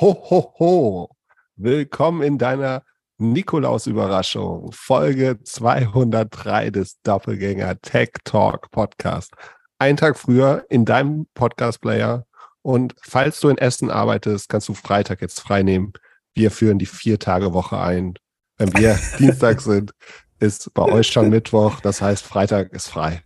[0.00, 1.10] Ho, ho, ho.
[1.56, 2.84] Willkommen in deiner
[3.16, 4.70] Nikolaus-Überraschung.
[4.70, 9.34] Folge 203 des Doppelgänger Tech Talk Podcast.
[9.80, 12.24] Ein Tag früher in deinem Podcast-Player.
[12.62, 15.92] Und falls du in Essen arbeitest, kannst du Freitag jetzt frei nehmen.
[16.32, 18.14] Wir führen die Vier-Tage-Woche ein.
[18.56, 19.90] Wenn wir Dienstag sind,
[20.38, 21.80] ist bei euch schon Mittwoch.
[21.80, 23.24] Das heißt, Freitag ist frei.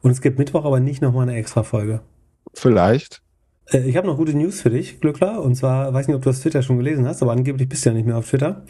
[0.00, 2.00] Und es gibt Mittwoch aber nicht nochmal eine extra Folge.
[2.54, 3.20] Vielleicht.
[3.72, 5.42] Äh, ich habe noch gute News für dich, Glückler.
[5.42, 7.90] Und zwar, weiß nicht, ob du das Twitter schon gelesen hast, aber angeblich bist du
[7.90, 8.64] ja nicht mehr auf Twitter.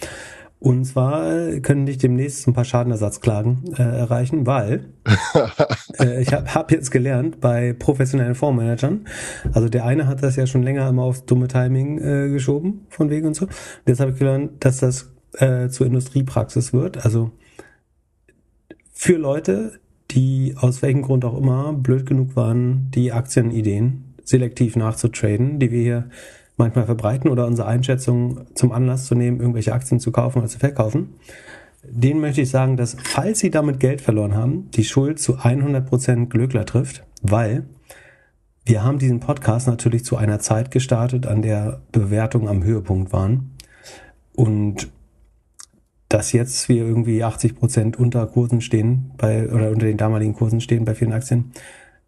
[0.65, 4.87] Und zwar können dich demnächst ein paar Schadenersatzklagen äh, erreichen, weil
[6.01, 9.07] äh, ich habe hab jetzt gelernt bei professionellen Fondsmanagern,
[9.53, 13.11] also der eine hat das ja schon länger immer aufs dumme Timing äh, geschoben, von
[13.11, 13.45] wegen und so.
[13.45, 13.53] Und
[13.85, 17.05] jetzt habe ich gelernt, dass das äh, zur Industriepraxis wird.
[17.05, 17.33] Also
[18.91, 19.73] für Leute,
[20.13, 25.81] die aus welchem Grund auch immer blöd genug waren, die Aktienideen selektiv nachzutraden, die wir
[25.81, 26.09] hier
[26.57, 30.59] manchmal verbreiten oder unsere Einschätzung zum Anlass zu nehmen, irgendwelche Aktien zu kaufen oder zu
[30.59, 31.15] verkaufen.
[31.83, 36.27] Den möchte ich sagen, dass falls Sie damit Geld verloren haben, die Schuld zu 100%
[36.27, 37.65] Glückler trifft, weil
[38.65, 43.51] wir haben diesen Podcast natürlich zu einer Zeit gestartet, an der Bewertungen am Höhepunkt waren.
[44.35, 44.89] Und
[46.09, 50.85] dass jetzt wir irgendwie 80% unter Kursen stehen bei, oder unter den damaligen Kursen stehen
[50.85, 51.53] bei vielen Aktien,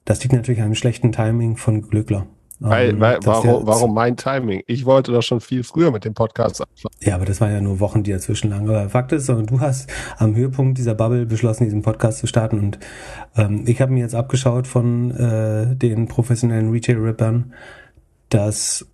[0.06, 2.26] das liegt natürlich an einem schlechten Timing von Glückler.
[2.58, 4.62] Weil, ähm, weil, warum, warum mein Timing?
[4.66, 6.94] Ich wollte doch schon viel früher mit dem Podcast anfangen.
[7.02, 8.68] Ja, aber das waren ja nur Wochen, die dazwischen lagen.
[8.68, 12.58] Aber Fakt ist, du hast am Höhepunkt dieser Bubble beschlossen, diesen Podcast zu starten.
[12.58, 12.78] Und
[13.36, 17.52] ähm, ich habe mir jetzt abgeschaut von äh, den professionellen Retail-Rippern,
[18.30, 18.86] dass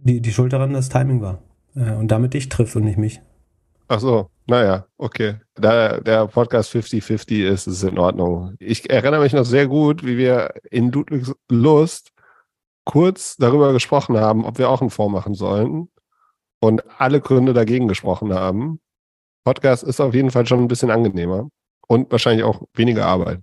[0.00, 1.42] die, die Schuld daran das Timing war.
[1.74, 3.20] Äh, und damit dich trifft und nicht mich.
[3.92, 5.34] Ach so, naja, okay.
[5.54, 8.54] Da der Podcast 50-50 ist, ist es in Ordnung.
[8.58, 12.10] Ich erinnere mich noch sehr gut, wie wir in Ludwigs Lust
[12.86, 15.90] kurz darüber gesprochen haben, ob wir auch einen Fonds machen sollen
[16.58, 18.80] und alle Gründe dagegen gesprochen haben.
[19.44, 21.50] Podcast ist auf jeden Fall schon ein bisschen angenehmer
[21.86, 23.40] und wahrscheinlich auch weniger Arbeit.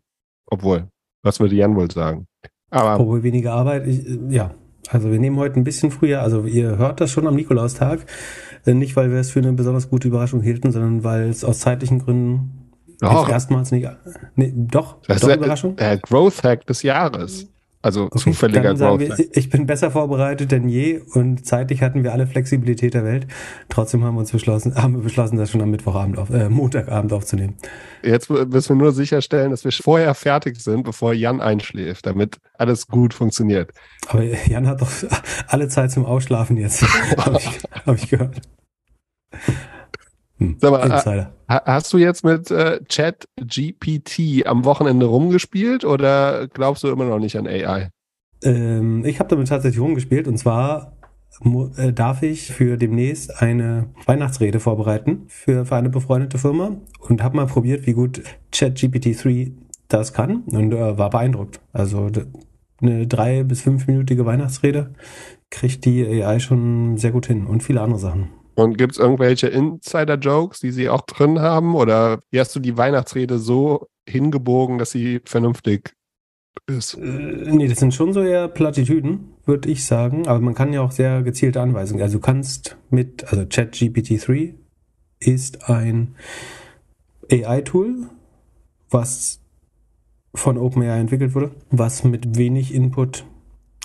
[0.48, 0.88] Obwohl,
[1.22, 2.26] was würde Jan wohl sagen?
[2.72, 4.56] Aber Obwohl weniger Arbeit, ich, ja.
[4.88, 8.06] Also wir nehmen heute ein bisschen früher, also ihr hört das schon am Nikolaustag.
[8.66, 11.60] Äh, nicht, weil wir es für eine besonders gute Überraschung hielten, sondern weil es aus
[11.60, 13.30] zeitlichen Gründen doch.
[13.30, 13.88] erstmals nicht.
[14.36, 15.76] Nee, doch, das doch ist Überraschung.
[15.76, 17.48] Der Growth Hack des Jahres.
[17.82, 22.12] Also okay, zufälliger Growth wir, Ich bin besser vorbereitet denn je und zeitlich hatten wir
[22.12, 23.28] alle Flexibilität der Welt.
[23.70, 27.14] Trotzdem haben wir uns beschlossen, haben wir beschlossen, das schon am Mittwochabend auf, äh, Montagabend
[27.14, 27.56] aufzunehmen.
[28.04, 32.88] Jetzt müssen wir nur sicherstellen, dass wir vorher fertig sind, bevor Jan einschläft, damit alles
[32.88, 33.72] gut funktioniert.
[34.08, 34.92] Aber Jan hat doch
[35.48, 36.84] alle Zeit zum Ausschlafen jetzt,
[37.18, 38.42] habe ich, hab ich gehört.
[40.40, 41.34] Hm, Sag mal, Insider.
[41.48, 47.20] hast du jetzt mit äh, Chat GPT am Wochenende rumgespielt oder glaubst du immer noch
[47.20, 47.90] nicht an AI?
[48.44, 50.94] Ähm, ich habe damit tatsächlich rumgespielt und zwar
[51.78, 57.36] äh, darf ich für demnächst eine Weihnachtsrede vorbereiten für, für eine befreundete Firma und habe
[57.36, 59.52] mal probiert, wie gut ChatGPT 3
[59.90, 61.60] das kann und äh, war beeindruckt.
[61.74, 62.10] Also
[62.82, 64.94] eine drei- bis fünfminütige Weihnachtsrede
[65.50, 68.30] kriegt die AI schon sehr gut hin und viele andere Sachen.
[68.60, 71.76] Und gibt es irgendwelche Insider-Jokes, die sie auch drin haben?
[71.76, 75.94] Oder wie hast du die Weihnachtsrede so hingebogen, dass sie vernünftig
[76.68, 76.96] ist?
[76.96, 80.28] Äh, nee, das sind schon so eher Plattitüden, würde ich sagen.
[80.28, 82.02] Aber man kann ja auch sehr gezielte Anweisungen.
[82.02, 84.56] Also du kannst mit, also ChatGPT 3
[85.20, 86.16] ist ein
[87.32, 88.10] AI-Tool,
[88.90, 89.40] was
[90.36, 93.26] von OpenAI entwickelt wurde, was mit wenig Input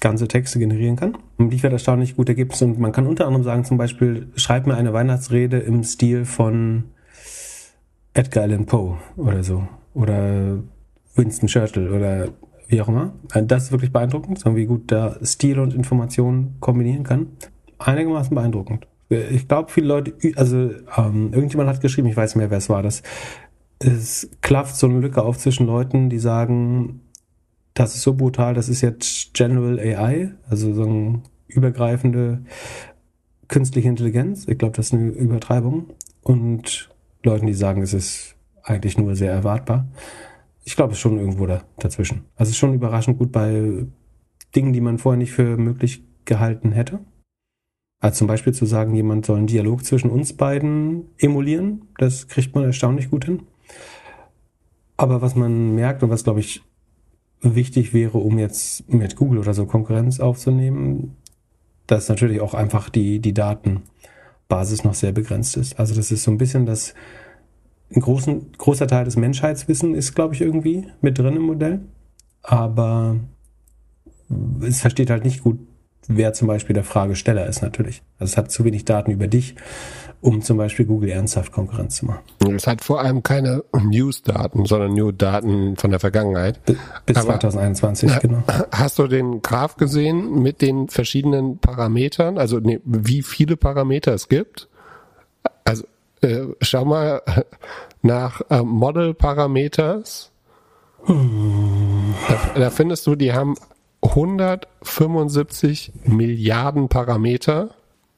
[0.04, 1.16] ganze Texte generieren kann.
[1.38, 2.66] Und liefert erstaunlich gute Ergebnisse.
[2.66, 6.84] Und man kann unter anderem sagen, zum Beispiel, schreib mir eine Weihnachtsrede im Stil von
[8.12, 9.66] Edgar Allan Poe oder so.
[9.94, 10.59] Oder
[11.16, 12.28] Winston Churchill oder
[12.69, 13.14] wie auch immer.
[13.32, 17.26] Also das ist wirklich beeindruckend, wie gut da Stil und Information kombinieren kann.
[17.78, 18.87] Einigermaßen beeindruckend.
[19.09, 22.69] Ich glaube, viele Leute, also ähm, irgendjemand hat geschrieben, ich weiß nicht mehr, wer es
[22.69, 23.03] war, dass
[23.78, 27.00] es klafft so eine Lücke auf zwischen Leuten, die sagen,
[27.74, 32.44] das ist so brutal, das ist jetzt General AI, also so eine übergreifende
[33.48, 34.46] künstliche Intelligenz.
[34.49, 35.90] Ich glaube, das ist eine Übertreibung.
[36.22, 36.90] Und
[37.22, 39.88] Leuten, die sagen, es ist eigentlich nur sehr erwartbar.
[40.64, 42.25] Ich glaube, es ist schon irgendwo da, dazwischen.
[42.37, 43.87] Also es ist schon überraschend gut bei
[44.54, 47.00] Dingen, die man vorher nicht für möglich gehalten hätte.
[48.00, 52.54] Also zum Beispiel zu sagen, jemand soll einen Dialog zwischen uns beiden emulieren, das kriegt
[52.54, 53.44] man erstaunlich gut hin.
[54.96, 56.62] Aber was man merkt und was, glaube ich,
[57.44, 61.17] wichtig wäre, um jetzt mit Google oder so Konkurrenz aufzunehmen,
[61.87, 65.79] dass natürlich auch einfach die, die Datenbasis noch sehr begrenzt ist.
[65.79, 66.94] Also das ist so ein bisschen das,
[67.94, 71.81] ein großen, großer Teil des Menschheitswissen ist, glaube ich, irgendwie mit drin im Modell.
[72.43, 73.17] Aber
[74.62, 75.58] es versteht halt nicht gut
[76.08, 78.02] wer zum Beispiel der Fragesteller ist natürlich.
[78.19, 79.55] Also es hat zu wenig Daten über dich,
[80.25, 82.23] um zum Beispiel Google ernsthaft Konkurrenz zu machen.
[82.56, 86.65] Es hat vor allem keine News-Daten, sondern nur Daten von der Vergangenheit.
[87.05, 88.43] Bis Aber 2021, genau.
[88.73, 92.38] Hast du den Graph gesehen mit den verschiedenen Parametern?
[92.38, 94.69] Also nee, wie viele Parameter es gibt?
[95.65, 95.85] Also
[96.23, 97.21] äh, schau mal
[98.03, 100.31] nach äh, Model Parameters.
[101.05, 102.15] Hm.
[102.29, 103.56] Da, da findest du, die haben
[104.00, 107.75] 175 Milliarden Parameter,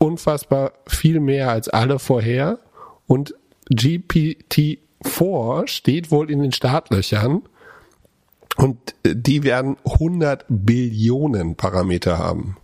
[0.07, 2.59] unfassbar viel mehr als alle vorher.
[3.07, 3.35] Und
[3.73, 7.43] GPT-4 steht wohl in den Startlöchern
[8.57, 12.57] und die werden 100 Billionen Parameter haben.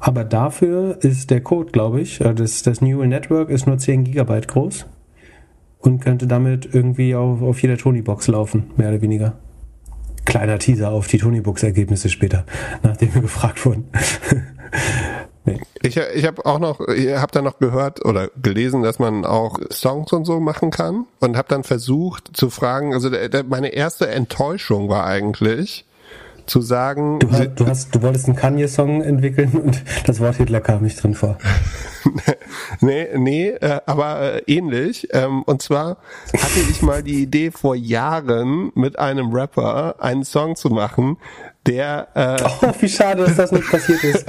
[0.00, 4.04] Aber dafür ist der Code, glaube ich, äh, das, das Neural Network ist nur 10
[4.04, 4.86] Gigabyte groß
[5.78, 9.38] und könnte damit irgendwie auf, auf jeder Tony-Box laufen, mehr oder weniger.
[10.24, 12.44] Kleiner Teaser auf die Tony-Box-Ergebnisse später,
[12.82, 13.88] nachdem wir gefragt wurden.
[15.82, 19.58] Ich, ich habe auch noch, ich habe da noch gehört oder gelesen, dass man auch
[19.70, 23.68] Songs und so machen kann und habe dann versucht zu fragen, also der, der, meine
[23.68, 25.84] erste Enttäuschung war eigentlich,
[26.50, 27.20] zu sagen.
[27.20, 31.02] Du, hast, du, hast, du wolltest einen Kanye-Song entwickeln und das Wort Hitler kam nicht
[31.02, 31.38] drin vor.
[32.80, 35.08] nee, nee, äh, aber äh, ähnlich.
[35.12, 35.98] Ähm, und zwar
[36.32, 41.16] hatte ich mal die Idee vor Jahren mit einem Rapper einen Song zu machen,
[41.66, 42.08] der.
[42.14, 44.26] Äh, oh, wie schade, dass das nicht passiert ist.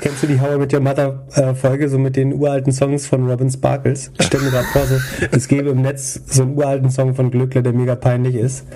[0.00, 3.28] Kennst du die How mit Your Mother äh, Folge, so mit den uralten Songs von
[3.28, 4.10] Robin Sparkles?
[4.18, 4.96] Ich stelle mir gerade vor, so,
[5.30, 8.66] es gäbe im Netz so einen uralten Song von Glückler, der mega peinlich ist.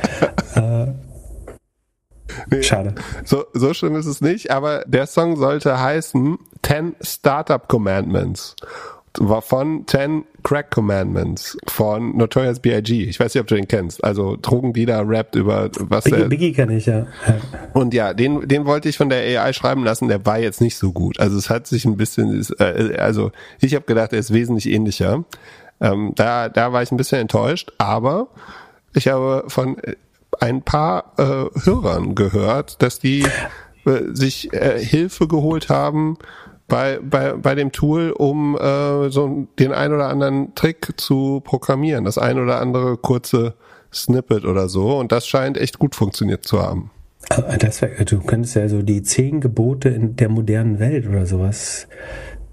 [0.55, 0.87] Äh,
[2.51, 2.95] Nee, Schade.
[3.25, 8.57] So, so schlimm ist es nicht, aber der Song sollte heißen 10 Startup Commandments.
[9.19, 13.05] War von 10 Crack Commandments von Notorious B.I.G.
[13.05, 14.03] Ich weiß nicht, ob du den kennst.
[14.03, 16.29] Also Drogendealer rappt über was Biggie, der...
[16.29, 17.07] Biggie kann ich, ja.
[17.73, 20.09] Und ja, den, den wollte ich von der AI schreiben lassen.
[20.09, 21.21] Der war jetzt nicht so gut.
[21.21, 22.45] Also es hat sich ein bisschen...
[22.59, 23.31] Äh, also
[23.61, 25.25] ich habe gedacht, er ist wesentlich ähnlicher.
[25.81, 27.73] Ähm, da, da war ich ein bisschen enttäuscht.
[27.79, 28.29] Aber
[28.95, 29.77] ich habe von
[30.41, 33.23] ein paar äh, Hörern gehört, dass die
[33.87, 36.19] äh, sich äh, Hilfe geholt haben
[36.69, 42.05] bei, bei, bei dem Tool, um äh, so den ein oder anderen Trick zu programmieren,
[42.05, 43.55] das ein oder andere kurze
[43.93, 44.97] Snippet oder so.
[44.99, 46.91] Und das scheint echt gut funktioniert zu haben.
[47.59, 51.89] Das wär, du könntest ja so die zehn Gebote in der modernen Welt oder sowas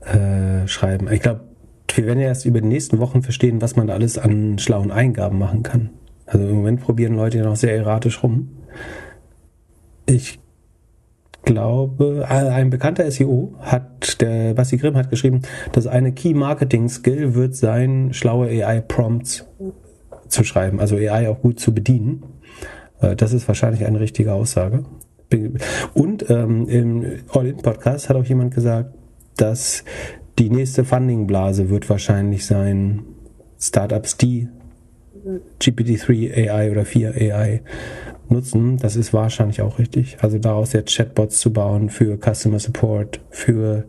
[0.02, 1.12] äh, schreiben.
[1.12, 1.42] Ich glaube,
[1.94, 5.38] wir werden ja erst über die nächsten Wochen verstehen, was man alles an schlauen Eingaben
[5.40, 5.90] machen kann.
[6.25, 8.50] Also im Moment probieren Leute ja noch sehr erratisch rum.
[10.06, 10.40] Ich
[11.44, 15.42] glaube, äh, ein bekannter SEO hat, der Basti Grimm hat geschrieben,
[15.72, 19.46] dass eine Key Marketing Skill wird sein, schlaue AI Prompts
[20.28, 22.24] zu schreiben, also AI auch gut zu bedienen.
[23.00, 24.86] Äh, das ist wahrscheinlich eine richtige Aussage.
[25.94, 28.94] Und ähm, im All-In-Podcast hat auch jemand gesagt,
[29.38, 29.86] dass
[30.40, 33.04] die nächste Funding-Blase wird wahrscheinlich sein,
[33.58, 34.50] Startups, die
[35.60, 37.62] GPT-3 AI oder 4 AI
[38.31, 40.18] nutzen, das ist wahrscheinlich auch richtig.
[40.22, 43.86] Also daraus jetzt Chatbots zu bauen für Customer Support, für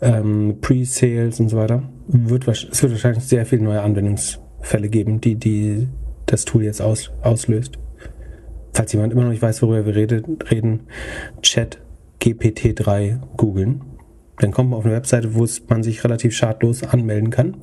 [0.00, 5.36] ähm, Pre-Sales und so weiter, wird, es wird wahrscheinlich sehr viele neue Anwendungsfälle geben, die,
[5.36, 5.88] die
[6.26, 7.78] das Tool jetzt aus, auslöst.
[8.72, 10.80] Falls jemand immer noch nicht weiß, worüber wir reden, reden
[11.40, 11.80] Chat
[12.20, 13.82] GPT-3 googeln.
[14.38, 17.56] Dann kommt man auf eine Webseite, wo man sich relativ schadlos anmelden kann.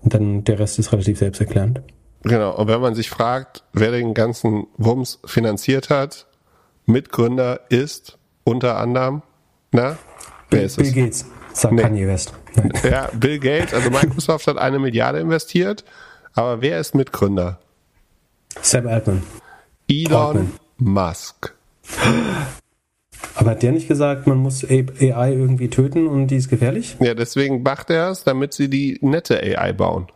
[0.00, 1.82] Und dann der Rest ist relativ selbsterklärend.
[2.22, 6.26] Genau, und wenn man sich fragt, wer den ganzen Wumms finanziert hat,
[6.86, 9.22] Mitgründer ist unter anderem,
[9.72, 9.98] na,
[10.50, 10.92] wer Bill, ist es?
[10.92, 11.82] Bill Gates, sagt nee.
[11.82, 12.32] Kanye West.
[12.82, 15.84] Ja, Bill Gates, also Microsoft hat eine Milliarde investiert,
[16.34, 17.58] aber wer ist Mitgründer?
[18.62, 19.22] Sam Altman.
[19.88, 20.52] Elon Altman.
[20.78, 21.54] Musk.
[23.34, 26.96] Aber hat der nicht gesagt, man muss AI irgendwie töten und die ist gefährlich?
[27.00, 30.06] Ja, deswegen macht er es, damit sie die nette AI bauen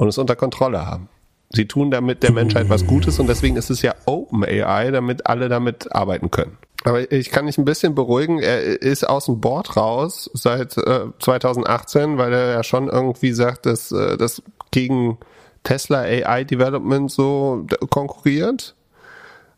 [0.00, 1.10] und es unter Kontrolle haben.
[1.50, 5.26] Sie tun damit der Menschheit was Gutes und deswegen ist es ja Open AI, damit
[5.26, 6.56] alle damit arbeiten können.
[6.84, 8.38] Aber ich kann mich ein bisschen beruhigen.
[8.38, 13.66] Er ist aus dem Board raus seit äh, 2018, weil er ja schon irgendwie sagt,
[13.66, 15.18] dass äh, das gegen
[15.64, 18.74] Tesla AI Development so konkurriert.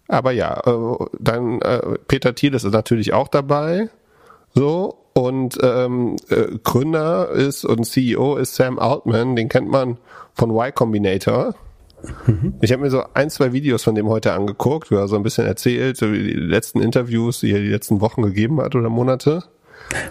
[0.08, 3.90] Aber ja, äh, dann äh, Peter Thiel ist natürlich auch dabei.
[4.54, 9.98] So und ähm, äh, Gründer ist und CEO ist Sam Altman, den kennt man
[10.34, 11.54] von Y Combinator.
[12.26, 12.54] Mhm.
[12.60, 15.22] Ich habe mir so ein, zwei Videos von dem heute angeguckt, wo er so ein
[15.22, 19.44] bisschen erzählt, so die letzten Interviews, die er die letzten Wochen gegeben hat oder Monate.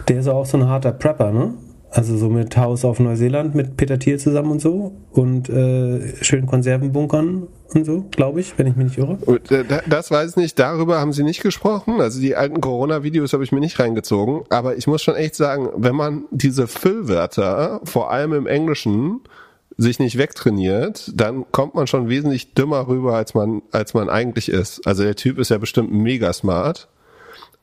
[0.08, 1.54] Der ist auch so ein harter Prepper, ne?
[1.92, 6.48] Also so mit Haus auf Neuseeland mit Peter Thiel zusammen und so und äh, schönen
[6.48, 9.18] Konservenbunkern und so, glaube ich, wenn ich mich nicht irre.
[9.50, 12.00] Äh, das weiß ich nicht, darüber haben sie nicht gesprochen.
[12.00, 14.44] Also die alten Corona-Videos habe ich mir nicht reingezogen.
[14.50, 19.20] Aber ich muss schon echt sagen, wenn man diese Füllwörter, vor allem im Englischen,
[19.78, 24.48] sich nicht wegtrainiert, dann kommt man schon wesentlich dümmer rüber, als man, als man eigentlich
[24.48, 24.86] ist.
[24.88, 26.88] Also der Typ ist ja bestimmt mega smart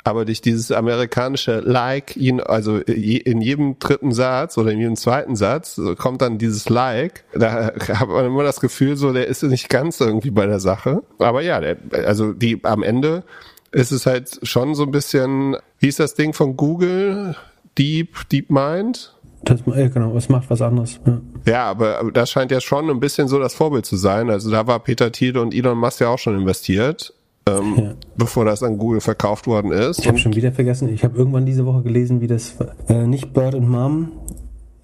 [0.09, 5.81] aber durch dieses amerikanische Like, also in jedem dritten Satz oder in jedem zweiten Satz
[5.99, 7.25] kommt dann dieses Like.
[7.35, 11.03] Da hat man immer das Gefühl, so der ist nicht ganz irgendwie bei der Sache.
[11.19, 13.23] Aber ja, der, also die am Ende
[13.71, 17.37] ist es halt schon so ein bisschen, wie ist das Ding von Google?
[17.77, 19.15] Deep, Deep Mind?
[19.43, 20.99] Das, ja, genau, es macht was anderes.
[21.07, 21.21] Ja.
[21.47, 24.31] ja, aber das scheint ja schon ein bisschen so das Vorbild zu sein.
[24.31, 27.12] Also da war Peter Thiel und Elon Musk ja auch schon investiert
[27.49, 27.95] ähm, ja.
[28.17, 30.00] bevor das an Google verkauft worden ist.
[30.00, 32.55] Ich habe schon wieder vergessen, ich habe irgendwann diese Woche gelesen, wie das,
[32.88, 34.12] äh, nicht Bird and Mom,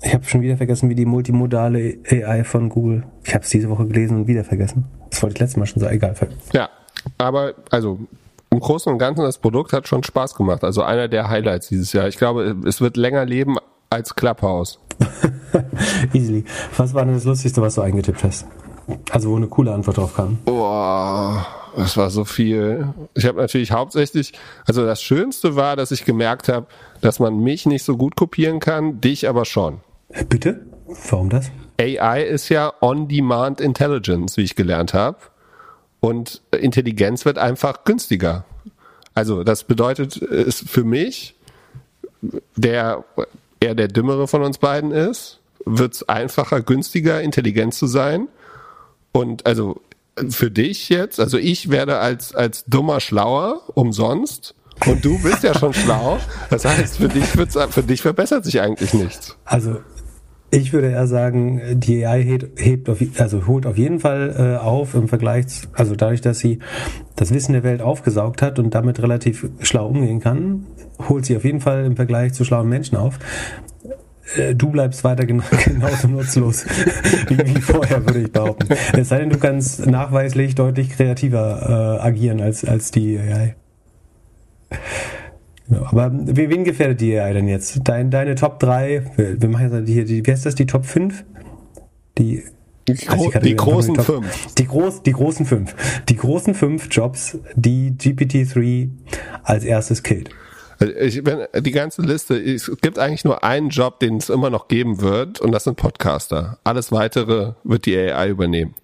[0.03, 3.71] ich habe schon wieder vergessen, wie die multimodale AI von Google, ich habe es diese
[3.71, 4.85] Woche gelesen und wieder vergessen.
[5.11, 6.15] Das wollte ich letztes Mal schon sagen, egal.
[6.53, 6.69] Ja,
[7.19, 7.99] aber also
[8.51, 10.63] im Großen und Ganzen, das Produkt hat schon Spaß gemacht.
[10.63, 12.07] Also einer der Highlights dieses Jahr.
[12.07, 13.57] Ich glaube, es wird länger leben
[13.91, 14.79] als Clubhouse.
[16.13, 16.45] Easily.
[16.77, 18.47] Was war denn das Lustigste, was du eingetippt hast?
[19.11, 20.39] Also wo eine coole Antwort drauf kam.
[20.45, 22.89] Boah, das war so viel.
[23.15, 24.33] Ich habe natürlich hauptsächlich,
[24.67, 26.67] also das Schönste war, dass ich gemerkt habe,
[27.01, 29.81] dass man mich nicht so gut kopieren kann, dich aber schon.
[30.09, 30.61] Äh, bitte?
[31.11, 31.51] Warum das?
[31.81, 35.19] AI ist ja On-Demand Intelligence, wie ich gelernt habe.
[36.01, 38.45] Und Intelligenz wird einfach günstiger.
[39.15, 41.35] Also das bedeutet, ist für mich,
[42.57, 43.05] der
[43.61, 48.29] eher der dümmere von uns beiden ist, wird es einfacher, günstiger, intelligent zu sein.
[49.13, 49.81] Und also
[50.29, 54.55] für dich jetzt, also ich werde als, als dummer schlauer, umsonst.
[54.87, 56.19] Und du bist ja schon schlau.
[56.51, 59.37] Das heißt, für dich, wird's, für dich verbessert sich eigentlich nichts.
[59.45, 59.79] Also,
[60.51, 64.63] ich würde eher sagen, die AI hebt, hebt auf, also holt auf jeden Fall äh,
[64.63, 66.61] auf im Vergleich, also dadurch, dass sie
[67.17, 70.67] das Wissen der Welt aufgesaugt hat und damit relativ schlau umgehen kann,
[71.09, 73.19] holt sie auf jeden Fall im Vergleich zu schlauen Menschen auf.
[74.37, 76.65] Äh, du bleibst weiter genau, genauso nutzlos
[77.29, 78.75] wie, wie, vorher, würde ich behaupten.
[78.97, 83.55] Es sei denn, du kannst nachweislich deutlich kreativer äh, agieren als, als die AI.
[85.69, 87.81] aber wen gefährdet die AI denn jetzt?
[87.85, 91.25] Dein, deine Top 3, wir, machen jetzt hier, die, wie heißt das, die Top 5?
[92.19, 92.45] Die,
[92.89, 94.55] die, Gro die großen Top, fünf.
[94.55, 95.75] Die, groß, die großen fünf.
[96.09, 98.91] Die großen fünf Jobs, die GPT-3
[99.43, 100.31] als erstes killt.
[100.85, 104.69] Ich, wenn, die ganze Liste, es gibt eigentlich nur einen Job, den es immer noch
[104.69, 106.59] geben wird, und das sind Podcaster.
[106.65, 108.75] Alles weitere wird die AI übernehmen.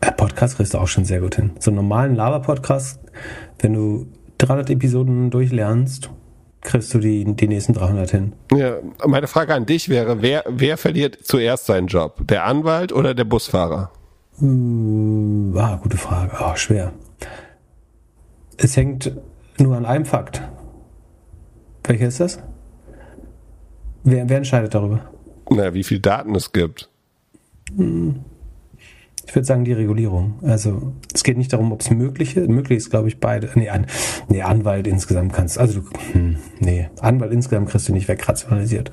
[0.00, 1.52] Äh, Podcast kriegst du auch schon sehr gut hin.
[1.58, 3.00] So einen normalen Lava-Podcast,
[3.60, 4.06] wenn du
[4.38, 6.10] 300 Episoden durchlernst,
[6.60, 8.32] kriegst du die, die nächsten 300 hin.
[8.52, 12.26] Ja, meine Frage an dich wäre, wer, wer verliert zuerst seinen Job?
[12.26, 13.90] Der Anwalt oder der Busfahrer?
[14.38, 16.32] Hm, ah, gute Frage.
[16.40, 16.92] Oh, schwer.
[18.56, 19.12] Es hängt
[19.58, 20.42] nur an einem Fakt.
[21.84, 22.38] Welcher ist das?
[24.04, 25.00] Wer, wer entscheidet darüber?
[25.50, 26.88] Na, wie viel Daten es gibt.
[27.76, 28.20] Hm.
[29.24, 30.34] Ich würde sagen, die Regulierung.
[30.42, 32.48] Also es geht nicht darum, ob es möglich ist.
[32.48, 33.50] Möglich ist, glaube ich, beide.
[33.54, 33.86] Nee, an,
[34.28, 38.92] nee, Anwalt insgesamt kannst Also du, hm, nee, Anwalt insgesamt kriegst du nicht wegrationalisiert.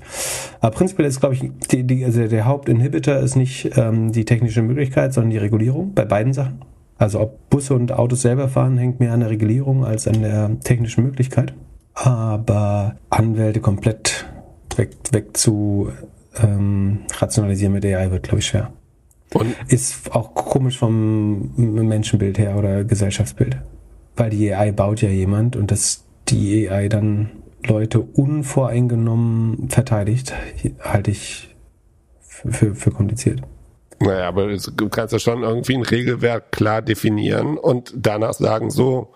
[0.62, 4.62] Aber prinzipiell ist, glaube ich, die, die, also der Hauptinhibitor ist nicht ähm, die technische
[4.62, 6.62] Möglichkeit, sondern die Regulierung bei beiden Sachen.
[6.98, 10.60] Also ob Busse und Autos selber fahren, hängt mehr an der Regulierung als an der
[10.60, 11.54] technischen Möglichkeit
[11.94, 14.26] aber Anwälte komplett
[14.76, 15.92] weg, weg zu
[16.38, 18.72] ähm, rationalisieren mit AI wird, glaube ich, schwer.
[19.34, 19.56] Und?
[19.68, 23.58] Ist auch komisch vom Menschenbild her oder Gesellschaftsbild.
[24.16, 27.30] Weil die AI baut ja jemand und dass die AI dann
[27.66, 30.34] Leute unvoreingenommen verteidigt,
[30.82, 31.56] halte ich
[32.22, 33.42] für, für kompliziert.
[34.00, 39.10] Naja, aber du kannst ja schon irgendwie ein Regelwerk klar definieren und danach sagen, so,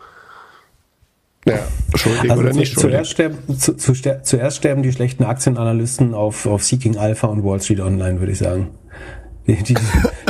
[1.45, 1.59] ja,
[1.95, 6.63] schuldig also oder nicht zuerst sterben, zu, zu, zuerst sterben die schlechten Aktienanalysten auf, auf
[6.63, 8.69] Seeking Alpha und Wall Street Online, würde ich sagen.
[9.45, 9.75] Die, die,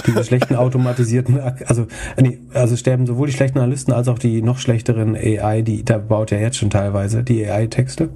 [0.08, 1.86] die schlechten automatisierten, also,
[2.20, 6.00] nee, also sterben sowohl die schlechten Analysten als auch die noch schlechteren AI, die, da
[6.00, 8.10] baut ja jetzt schon teilweise die AI-Texte.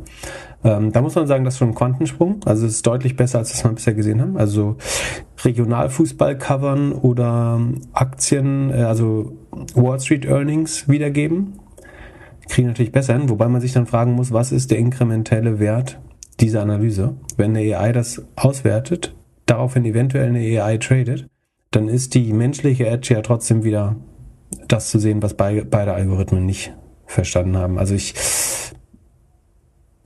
[0.63, 2.39] Ähm, da muss man sagen, das ist schon ein Quantensprung.
[2.46, 4.38] Also es ist deutlich besser, als das wir bisher gesehen haben.
[4.38, 4.77] Also
[5.44, 7.62] Regionalfußball covern oder
[7.94, 9.38] Aktien, äh, also
[9.75, 11.60] Wall Street Earnings wiedergeben
[12.48, 16.00] kriegen natürlich besser hin, wobei man sich dann fragen muss, was ist der inkrementelle Wert
[16.39, 17.16] dieser Analyse?
[17.36, 21.27] Wenn eine AI das auswertet, daraufhin eventuell eine AI tradet,
[21.72, 23.96] dann ist die menschliche Edge ja trotzdem wieder
[24.68, 26.74] das zu sehen, was beide, beide Algorithmen nicht
[27.06, 27.77] verstanden haben.
[27.77, 28.13] Also ich,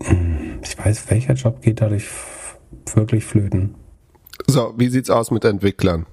[0.01, 2.07] hm, ich weiß, welcher Job geht dadurch
[2.95, 3.75] wirklich flöten.
[4.48, 6.05] So, wie sieht's aus mit Entwicklern?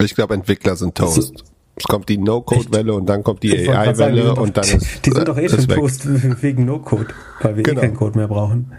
[0.00, 1.44] Ich glaube, Entwickler sind Toast.
[1.78, 5.38] Es kommt die No-Code-Welle und dann kommt die AI-Welle und dann ist Die sind doch
[5.38, 6.06] eh schon Toast
[6.42, 7.08] wegen No-Code,
[7.40, 7.80] weil wir eh Genau.
[7.80, 8.72] eh keinen Code mehr brauchen.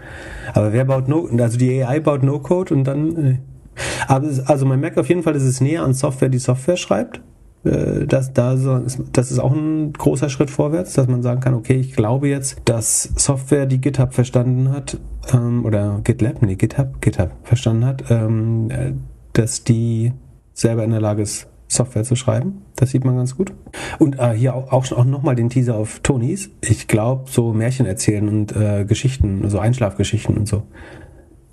[0.52, 3.38] Aber wer baut No, also die AI baut No-Code und dann, äh,
[4.08, 6.76] aber es, also man merkt auf jeden Fall, dass es näher an Software, die Software
[6.76, 7.20] schreibt.
[7.64, 11.92] Äh, Das, das ist auch ein großer Schritt vorwärts, dass man sagen kann, okay, ich
[11.94, 14.98] glaube jetzt, dass Software, die GitHub verstanden hat,
[15.32, 18.92] ähm, oder GitLab, nee, GitHub, GitHub verstanden hat, ähm, äh,
[19.34, 20.12] dass die
[20.52, 22.62] selber in der Lage ist, Software zu schreiben.
[22.74, 23.52] Das sieht man ganz gut.
[23.98, 26.50] Und äh, hier auch, auch, auch nochmal den Teaser auf Tonys.
[26.60, 30.64] Ich glaube, so Märchen erzählen und äh, Geschichten, so Einschlafgeschichten und so.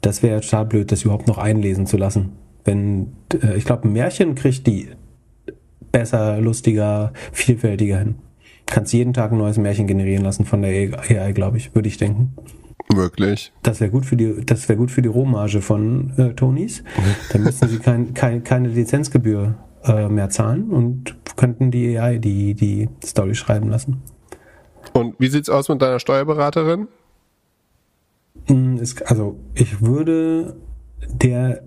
[0.02, 2.32] Das wäre total blöd, das überhaupt noch einlesen zu lassen.
[2.66, 4.90] Wenn, äh, ich glaube, ein Märchen kriegt die
[5.92, 8.16] besser, lustiger, vielfältiger hin.
[8.66, 11.98] Kannst jeden Tag ein neues Märchen generieren lassen von der AI, glaube ich, würde ich
[11.98, 12.34] denken.
[12.94, 13.54] Möglich.
[13.62, 16.84] Das wäre gut für die, das wäre gut für die Rohmarge von äh, Tonys.
[17.32, 22.54] Dann müssten sie kein, kein, keine Lizenzgebühr äh, mehr zahlen und könnten die AI die,
[22.54, 24.02] die Story schreiben lassen.
[24.94, 26.88] Und wie sieht's aus mit deiner Steuerberaterin?
[28.80, 30.56] Es, also ich würde
[31.08, 31.64] der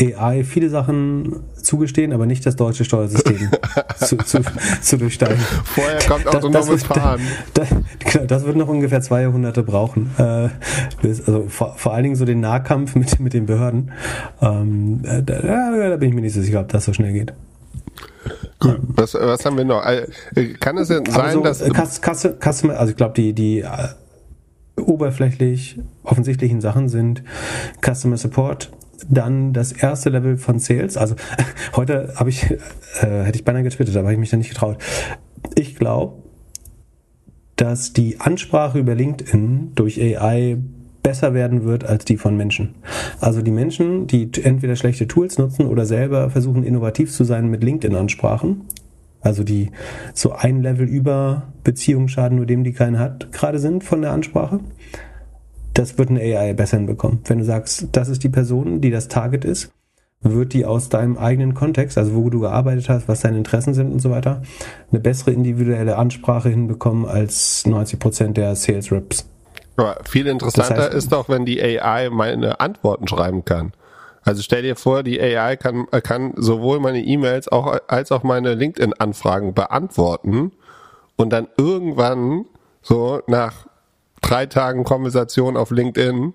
[0.00, 3.50] AI viele Sachen zugestehen, aber nicht das deutsche Steuersystem
[3.98, 4.40] zu, zu,
[4.80, 5.38] zu durchsteigen.
[5.64, 7.20] Vorher kommt Das- autonomes wird- Fahren.
[7.54, 7.68] Das,
[7.98, 10.10] genau, das wird noch ungefähr zwei Jahrhunderte brauchen.
[10.16, 10.48] Äh,
[11.02, 13.92] das, also vor, vor allen Dingen so den Nahkampf mit, mit den Behörden.
[14.40, 15.40] Ähm, äh, da,
[15.90, 17.32] da bin ich mir nicht so sicher, ob das so schnell geht.
[18.58, 18.78] Gut.
[18.88, 19.84] Was, was haben wir noch?
[19.84, 20.06] Äh,
[20.60, 23.64] Kann es denn sein, so, dass Cus- Customer, also ich glaube, die, die
[24.76, 27.22] oberflächlich offensichtlichen Sachen sind
[27.84, 28.70] Customer Support,
[29.08, 30.96] dann das erste Level von Sales.
[30.96, 31.14] Also
[31.76, 32.50] heute habe ich,
[33.00, 34.78] äh, hätte ich beinahe getwittert, aber habe ich mich da nicht getraut.
[35.54, 36.22] Ich glaube,
[37.56, 40.58] dass die Ansprache über LinkedIn durch AI
[41.02, 42.74] besser werden wird als die von Menschen.
[43.20, 47.64] Also die Menschen, die entweder schlechte Tools nutzen oder selber versuchen innovativ zu sein mit
[47.64, 48.62] LinkedIn-Ansprachen,
[49.20, 49.70] also die
[50.14, 54.60] so ein Level über Beziehungsschaden, nur dem die keine hat, gerade sind von der Ansprache.
[55.80, 57.20] Das wird eine AI besser hinbekommen.
[57.24, 59.70] Wenn du sagst, das ist die Person, die das Target ist,
[60.20, 63.90] wird die aus deinem eigenen Kontext, also wo du gearbeitet hast, was deine Interessen sind
[63.90, 64.42] und so weiter,
[64.92, 69.26] eine bessere individuelle Ansprache hinbekommen als 90 Prozent der Sales Reps.
[69.78, 73.72] Aber viel interessanter Das heißt- ist doch, wenn die AI meine Antworten schreiben kann.
[74.22, 78.52] Also stell dir vor, die AI kann, kann sowohl meine E-Mails auch, als auch meine
[78.52, 80.52] LinkedIn-Anfragen beantworten
[81.16, 82.44] und dann irgendwann
[82.82, 83.69] so nach
[84.20, 86.34] drei Tagen Konversation auf LinkedIn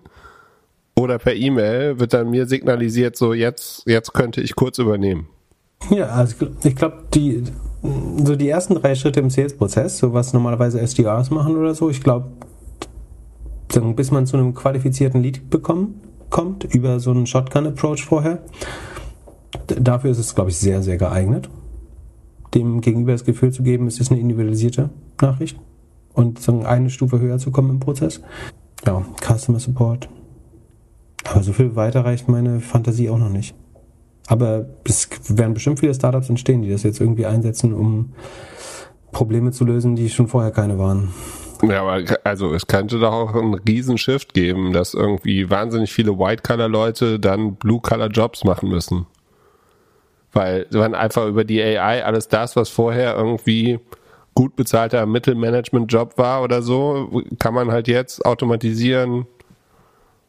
[0.95, 5.27] oder per E-Mail wird dann mir signalisiert, so jetzt, jetzt könnte ich kurz übernehmen.
[5.89, 7.43] Ja, also ich glaube, die
[8.23, 12.01] so die ersten drei Schritte im Sales-Prozess, so was normalerweise SDRs machen oder so, ich
[12.01, 12.31] glaube,
[13.95, 18.41] bis man zu einem qualifizierten Lead bekommen, kommt, über so einen Shotgun-Approach vorher,
[19.67, 21.49] dafür ist es, glaube ich, sehr, sehr geeignet,
[22.55, 24.89] dem Gegenüber das Gefühl zu geben, es ist eine individualisierte
[25.21, 25.59] Nachricht
[26.15, 28.21] und so eine Stufe höher zu kommen im Prozess.
[28.85, 30.09] Ja, Customer Support.
[31.25, 33.55] Aber so viel weiter reicht meine Fantasie auch noch nicht.
[34.27, 38.13] Aber es werden bestimmt viele Startups entstehen, die das jetzt irgendwie einsetzen, um
[39.11, 41.13] Probleme zu lösen, die schon vorher keine waren.
[41.61, 46.17] Ja, aber also es könnte doch auch einen riesen Shift geben, dass irgendwie wahnsinnig viele
[46.17, 49.05] White-Color-Leute dann Blue-Color-Jobs machen müssen.
[50.33, 53.79] Weil wenn einfach über die AI alles das, was vorher irgendwie
[54.35, 59.25] gut bezahlter Mittelmanagement-Job war oder so, kann man halt jetzt automatisieren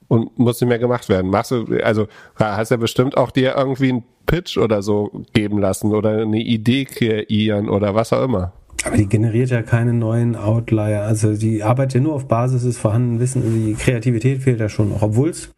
[0.09, 1.31] und muss nicht mehr gemacht werden.
[1.31, 5.93] Machst du, also hast ja bestimmt auch dir irgendwie einen Pitch oder so geben lassen
[5.93, 8.53] oder eine Idee kreieren oder was auch immer.
[8.85, 11.03] Aber die generiert ja keine neuen Outlier.
[11.03, 13.45] Also die arbeitet ja nur auf Basis des vorhandenen Wissens.
[13.45, 15.03] Also die Kreativität fehlt da schon noch.
[15.03, 15.51] Obwohl es,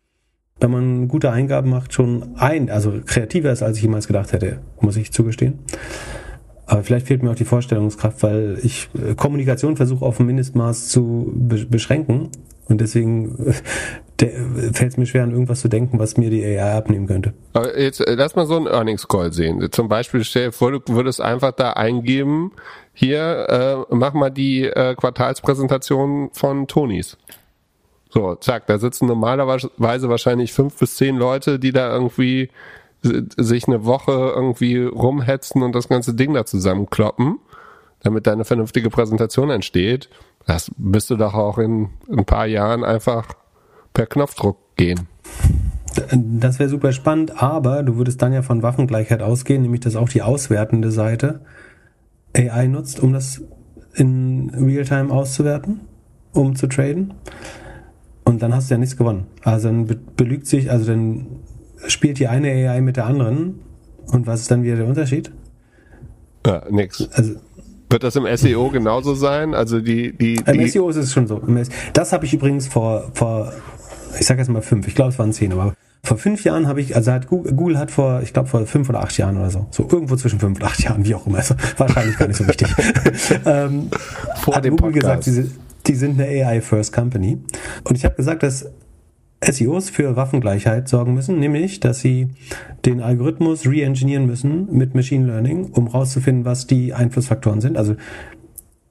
[0.61, 4.61] wenn man gute Eingaben macht, schon ein, also kreativer ist, als ich jemals gedacht hätte,
[4.81, 5.59] muss ich zugestehen.
[6.69, 10.89] Aber vielleicht fehlt mir auch die Vorstellungskraft, weil ich äh, Kommunikation versuche auf ein Mindestmaß
[10.89, 12.29] zu be beschränken.
[12.67, 13.55] Und deswegen
[14.19, 17.33] fällt es mir schwer, an irgendwas zu denken, was mir die AI abnehmen könnte.
[17.55, 19.67] Aber jetzt äh, lass mal so einen Earnings Call sehen.
[19.73, 22.53] Zum Beispiel stell dir vor, du würdest einfach da eingeben,
[22.93, 27.17] hier, äh, mach mal die äh, Quartalspräsentation von Tonys.
[28.11, 32.51] So, zack, da sitzen normalerweise wahrscheinlich fünf bis zehn Leute, die da irgendwie
[33.03, 37.39] sich eine Woche irgendwie rumhetzen und das ganze Ding da zusammenkloppen,
[38.01, 40.09] damit da eine vernünftige Präsentation entsteht.
[40.47, 43.35] Das müsste doch auch in ein paar Jahren einfach
[43.93, 45.09] per Knopfdruck gehen.
[46.13, 50.09] Das wäre super spannend, aber du würdest dann ja von Waffengleichheit ausgehen, nämlich dass auch
[50.09, 51.41] die auswertende Seite
[52.37, 53.43] AI nutzt, um das
[53.95, 55.81] in Realtime auszuwerten,
[56.33, 57.15] um zu traden.
[58.25, 59.27] Und dann hast du ja nichts gewonnen.
[59.43, 61.27] Also dann belügt sich, also dann
[61.87, 63.61] spielt die eine AI mit der anderen.
[64.07, 65.31] Und was ist dann wieder der Unterschied?
[66.47, 67.09] Ja, nix.
[67.13, 67.35] Also,
[67.91, 69.55] wird das im SEO genauso sein?
[69.55, 71.43] Also die, die, die Im SEO ist es schon so.
[71.95, 73.53] Das habe ich übrigens vor, vor,
[74.19, 76.81] ich sage jetzt mal fünf, ich glaube es waren zehn, aber vor fünf Jahren habe
[76.81, 79.51] ich, also hat Google, Google hat vor, ich glaube vor fünf oder acht Jahren oder
[79.51, 82.37] so, so irgendwo zwischen fünf und acht Jahren, wie auch immer, also wahrscheinlich gar nicht
[82.37, 82.69] so wichtig,
[83.47, 83.91] ähm,
[84.37, 85.25] vor hat Google Podcast.
[85.25, 85.51] gesagt, die,
[85.87, 87.39] die sind eine AI-First Company.
[87.85, 88.67] Und ich habe gesagt, dass
[89.41, 92.29] SEOs für Waffengleichheit sorgen müssen, nämlich, dass sie
[92.85, 97.77] den Algorithmus re-engineeren müssen mit Machine Learning, um rauszufinden, was die Einflussfaktoren sind.
[97.77, 97.95] Also,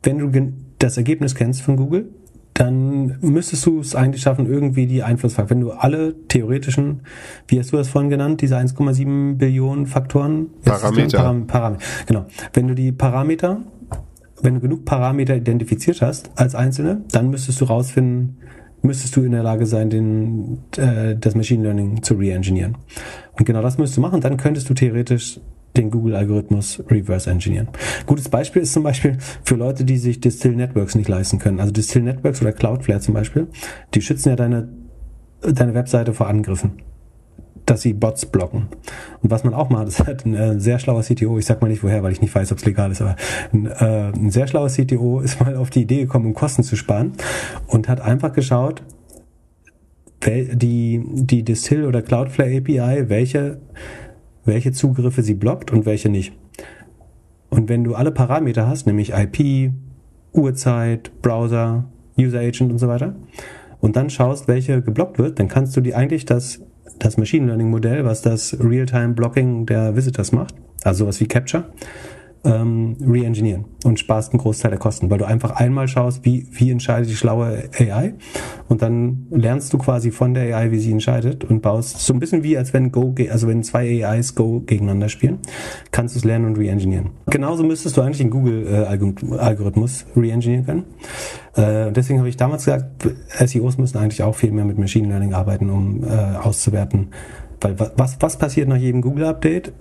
[0.04, 2.10] wenn du das Ergebnis kennst von Google,
[2.54, 5.62] dann müsstest du es eigentlich schaffen, irgendwie die Einflussfaktoren.
[5.62, 7.02] Wenn du alle theoretischen,
[7.48, 10.48] wie hast du das vorhin genannt, diese 1,7 Billionen Faktoren?
[10.64, 11.18] Parameter.
[11.18, 11.84] Param Parameter.
[12.08, 12.26] Genau.
[12.54, 13.62] Wenn du die Parameter,
[14.42, 18.38] wenn du genug Parameter identifiziert hast als einzelne, dann müsstest du rausfinden,
[18.88, 22.78] müsstest du in der Lage sein, den, äh, das Machine Learning zu re-engineeren.
[23.38, 25.40] Und genau das müsstest du machen, dann könntest du theoretisch
[25.76, 27.68] den Google-Algorithmus reverse engineeren.
[28.08, 31.60] Gutes Beispiel ist zum Beispiel für Leute, die sich Distill Networks nicht leisten können.
[31.60, 33.48] Also Distill Networks oder Cloudflare zum Beispiel,
[33.94, 34.70] die schützen ja deine,
[35.42, 36.82] deine Webseite vor Angriffen
[37.68, 38.68] dass sie Bots blocken.
[39.22, 41.68] Und was man auch macht, ist halt ein äh, sehr schlauer CTO, ich sag mal
[41.68, 43.16] nicht woher, weil ich nicht weiß, ob es legal ist, aber
[43.54, 46.76] ein, äh, ein sehr schlauer CTO ist mal auf die Idee gekommen, um Kosten zu
[46.76, 47.14] sparen
[47.68, 48.82] und hat einfach geschaut,
[50.26, 53.60] die, die Distill oder Cloudflare API, welche,
[54.46, 56.34] welche Zugriffe sie blockt und welche nicht.
[57.50, 59.72] Und wenn du alle Parameter hast, nämlich IP,
[60.34, 61.86] Uhrzeit, Browser,
[62.20, 63.16] User Agent und so weiter,
[63.80, 66.62] und dann schaust, welche geblockt wird, dann kannst du die eigentlich das
[67.00, 71.66] das Machine Learning Modell, was das Real-Time Blocking der Visitors macht, also sowas wie Capture,
[72.44, 76.72] ähm, re-engineeren und sparst einen Großteil der Kosten, weil du einfach einmal schaust, wie, wie
[76.72, 78.14] entscheidet die schlaue AI
[78.68, 82.20] und dann lernst du quasi von der AI, wie sie entscheidet und baust so ein
[82.20, 85.40] bisschen wie, als wenn Go, also wenn zwei AIs Go gegeneinander spielen,
[85.92, 87.12] kannst du es lernen und re-engineeren.
[87.28, 90.84] Genauso müsstest du eigentlich den Google-Algorithmus re-engineeren können.
[91.56, 95.34] Äh, deswegen habe ich damals gesagt, SEOs müssen eigentlich auch viel mehr mit Machine Learning
[95.34, 97.10] arbeiten, um äh, auszuwerten,
[97.62, 99.74] weil was, was passiert nach jedem Google-Update?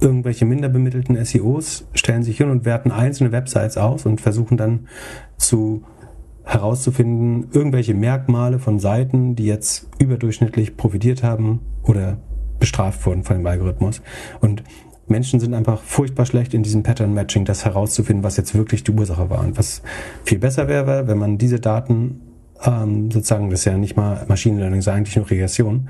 [0.00, 4.88] Irgendwelche minder bemittelten SEOs stellen sich hin und werten einzelne Websites aus und versuchen dann
[5.36, 5.82] zu
[6.44, 12.18] herauszufinden, irgendwelche Merkmale von Seiten, die jetzt überdurchschnittlich profitiert haben oder
[12.58, 14.00] bestraft wurden von dem Algorithmus.
[14.40, 14.62] Und
[15.06, 18.92] Menschen sind einfach furchtbar schlecht in diesem Pattern Matching, das herauszufinden, was jetzt wirklich die
[18.92, 19.40] Ursache war.
[19.40, 19.82] Und was
[20.24, 22.20] viel besser wäre, wenn man diese Daten
[22.64, 25.88] ähm, sozusagen, das ist ja nicht mal Machine Learning, sondern eigentlich nur Regression,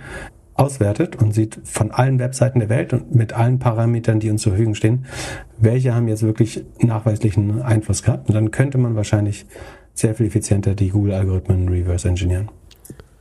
[0.59, 4.53] auswertet und sieht von allen Webseiten der Welt und mit allen Parametern, die uns zur
[4.53, 5.07] Verfügung stehen,
[5.57, 8.29] welche haben jetzt wirklich nachweislichen Einfluss gehabt.
[8.29, 9.47] Und dann könnte man wahrscheinlich
[9.95, 12.51] sehr viel effizienter die Google-Algorithmen reverse engineeren.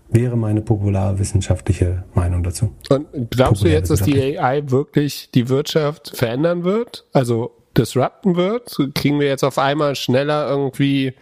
[0.09, 2.71] Wäre meine popularwissenschaftliche Meinung dazu.
[2.89, 7.05] Und glaubst du jetzt, dass die AI wirklich die Wirtschaft verändern wird?
[7.13, 8.75] Also disrupten wird?
[8.95, 11.13] Kriegen wir jetzt auf einmal schneller irgendwie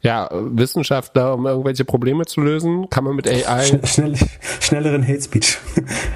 [0.00, 2.88] ja, Wissenschaftler, um irgendwelche Probleme zu lösen?
[2.88, 3.64] Kann man mit AI.
[3.84, 4.14] Schnell,
[4.60, 5.58] schnelleren Hate Speech.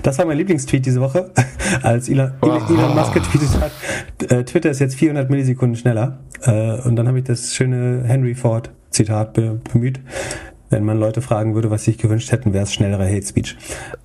[0.03, 1.33] Das war mein Lieblingstweet diese Woche,
[1.83, 2.47] als Elon, oh.
[2.47, 6.21] Elon Musk getweetet hat, äh, Twitter ist jetzt 400 Millisekunden schneller.
[6.43, 10.01] Äh, und dann habe ich das schöne Henry Ford Zitat bemüht.
[10.71, 13.57] Wenn man Leute fragen würde, was sie sich gewünscht hätten, wäre es schnellerer Hate Speech.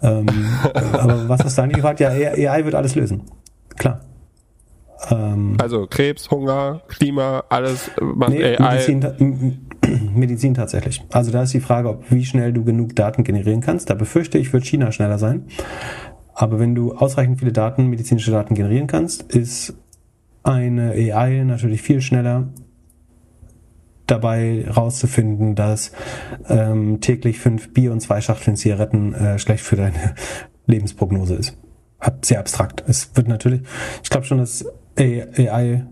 [0.02, 0.28] Ähm,
[0.74, 2.00] aber was hast du eigentlich gefragt?
[2.00, 3.24] Ja, AI wird alles lösen.
[3.78, 4.02] Klar.
[5.10, 8.74] Ähm, also Krebs, Hunger, Klima, alles macht nee, AI.
[8.74, 9.70] Medizin,
[10.16, 11.04] Medizin tatsächlich.
[11.12, 13.90] Also da ist die Frage, ob wie schnell du genug Daten generieren kannst.
[13.90, 15.46] Da befürchte ich, wird China schneller sein.
[16.34, 19.74] Aber wenn du ausreichend viele Daten, medizinische Daten generieren kannst, ist
[20.44, 22.48] eine AI natürlich viel schneller
[24.06, 25.92] dabei rauszufinden, dass
[26.48, 30.16] ähm, täglich fünf Bier und zwei Schachteln Zigaretten äh, schlecht für deine
[30.66, 31.58] Lebensprognose ist.
[32.24, 32.84] Sehr abstrakt.
[32.88, 33.62] Es wird natürlich,
[34.04, 34.66] ich glaube schon, dass
[34.98, 35.86] AI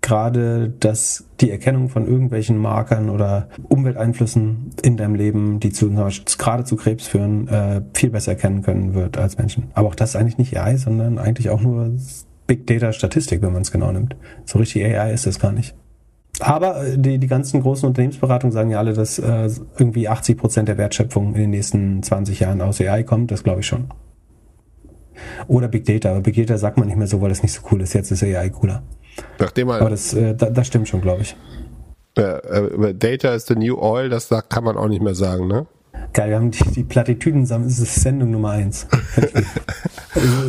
[0.00, 6.64] gerade dass die Erkennung von irgendwelchen Markern oder Umwelteinflüssen in deinem Leben, die zu, gerade
[6.64, 9.64] zu Krebs führen, äh, viel besser erkennen können wird als Menschen.
[9.74, 11.92] Aber auch das ist eigentlich nicht AI, sondern eigentlich auch nur
[12.46, 14.16] Big Data Statistik, wenn man es genau nimmt.
[14.46, 15.74] So richtig AI ist es gar nicht.
[16.40, 20.68] Aber äh, die, die ganzen großen Unternehmensberatungen sagen ja alle, dass äh, irgendwie 80 Prozent
[20.68, 23.30] der Wertschöpfung in den nächsten 20 Jahren aus AI kommt.
[23.30, 23.88] Das glaube ich schon.
[25.46, 26.10] Oder Big Data.
[26.10, 27.94] Aber Big Data sagt man nicht mehr so, weil das nicht so cool ist.
[27.94, 28.82] Jetzt ist AI cooler.
[29.38, 31.36] Nachdem Aber das, äh, da, das stimmt schon, glaube ich.
[32.16, 35.66] Äh, Data is the new oil, das kann man auch nicht mehr sagen, ne?
[36.12, 38.86] Geil, wir haben die, die Plattitüden zusammen, das ist Sendung Nummer eins.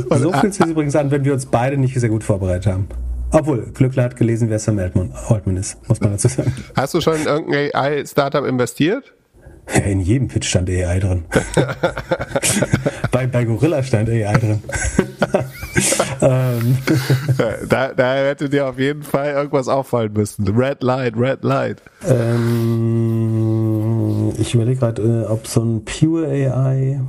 [0.09, 2.67] also, so fühlt es sich übrigens an, wenn wir uns beide nicht sehr gut vorbereitet
[2.67, 2.87] haben.
[3.31, 6.51] Obwohl, Glückler hat gelesen, wer Sam Altman, Altman ist, muss man dazu sagen.
[6.75, 9.13] Hast du schon in irgendein AI-Startup investiert?
[9.85, 11.25] In jedem Pitch stand AI drin.
[13.11, 14.63] bei, bei Gorilla stand AI drin.
[16.21, 16.77] Ähm.
[17.69, 20.45] da, da hätte dir auf jeden Fall irgendwas auffallen müssen.
[20.47, 21.81] Red Light, Red Light.
[22.05, 22.49] Ähm,
[24.37, 26.99] ich überlege gerade, äh, ob so ein Pure AI.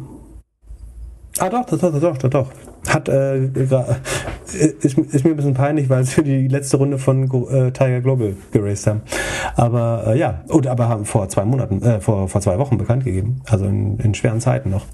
[1.39, 2.53] Ah, doch, doch, doch, doch, doch, doch.
[2.89, 7.73] Hat, äh, ist, ist mir ein bisschen peinlich, weil sie die letzte Runde von äh,
[7.73, 9.03] Tiger Global geraced haben.
[9.57, 13.05] Aber äh, ja, oder aber haben vor zwei Monaten, äh, vor, vor zwei Wochen bekannt
[13.05, 13.43] gegeben.
[13.49, 14.87] Also in, in schweren Zeiten noch.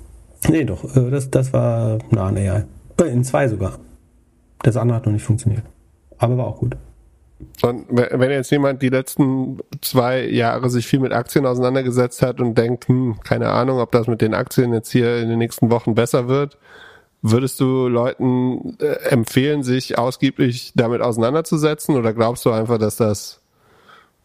[0.49, 2.65] Nee, doch, äh, das, das war nah an AI.
[3.01, 3.79] Äh, in zwei sogar.
[4.63, 5.63] Das andere hat noch nicht funktioniert.
[6.19, 6.77] Aber war auch gut.
[7.63, 12.57] Und wenn jetzt jemand die letzten zwei Jahre sich viel mit Aktien auseinandergesetzt hat und
[12.57, 15.95] denkt, hm, keine Ahnung, ob das mit den Aktien jetzt hier in den nächsten Wochen
[15.95, 16.57] besser wird,
[17.23, 23.41] würdest du Leuten äh, empfehlen, sich ausgiebig damit auseinanderzusetzen oder glaubst du einfach, dass das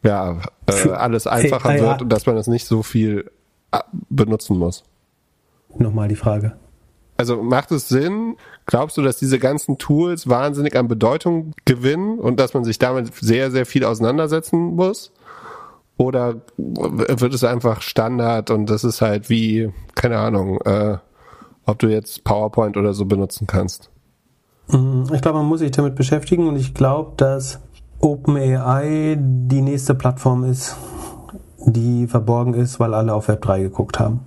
[0.03, 3.31] ja äh, alles einfacher hey, wird und dass man das nicht so viel
[3.71, 4.83] äh, benutzen muss?
[5.77, 6.53] Nochmal die Frage.
[7.17, 8.35] Also macht es Sinn?
[8.65, 13.13] Glaubst du, dass diese ganzen Tools wahnsinnig an Bedeutung gewinnen und dass man sich damit
[13.13, 15.11] sehr, sehr viel auseinandersetzen muss?
[15.97, 20.97] Oder wird es einfach Standard und das ist halt wie, keine Ahnung, äh,
[21.65, 23.91] ob du jetzt PowerPoint oder so benutzen kannst?
[24.69, 27.59] Mhm, ich glaube, man muss sich damit beschäftigen und ich glaube, dass
[27.99, 30.75] OpenAI die nächste Plattform ist,
[31.65, 34.21] die verborgen ist, weil alle auf Web 3 geguckt haben.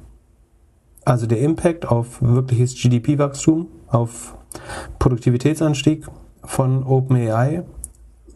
[1.05, 4.37] Also der Impact auf wirkliches GDP-Wachstum, auf
[4.99, 6.07] Produktivitätsanstieg
[6.45, 7.65] von OpenAI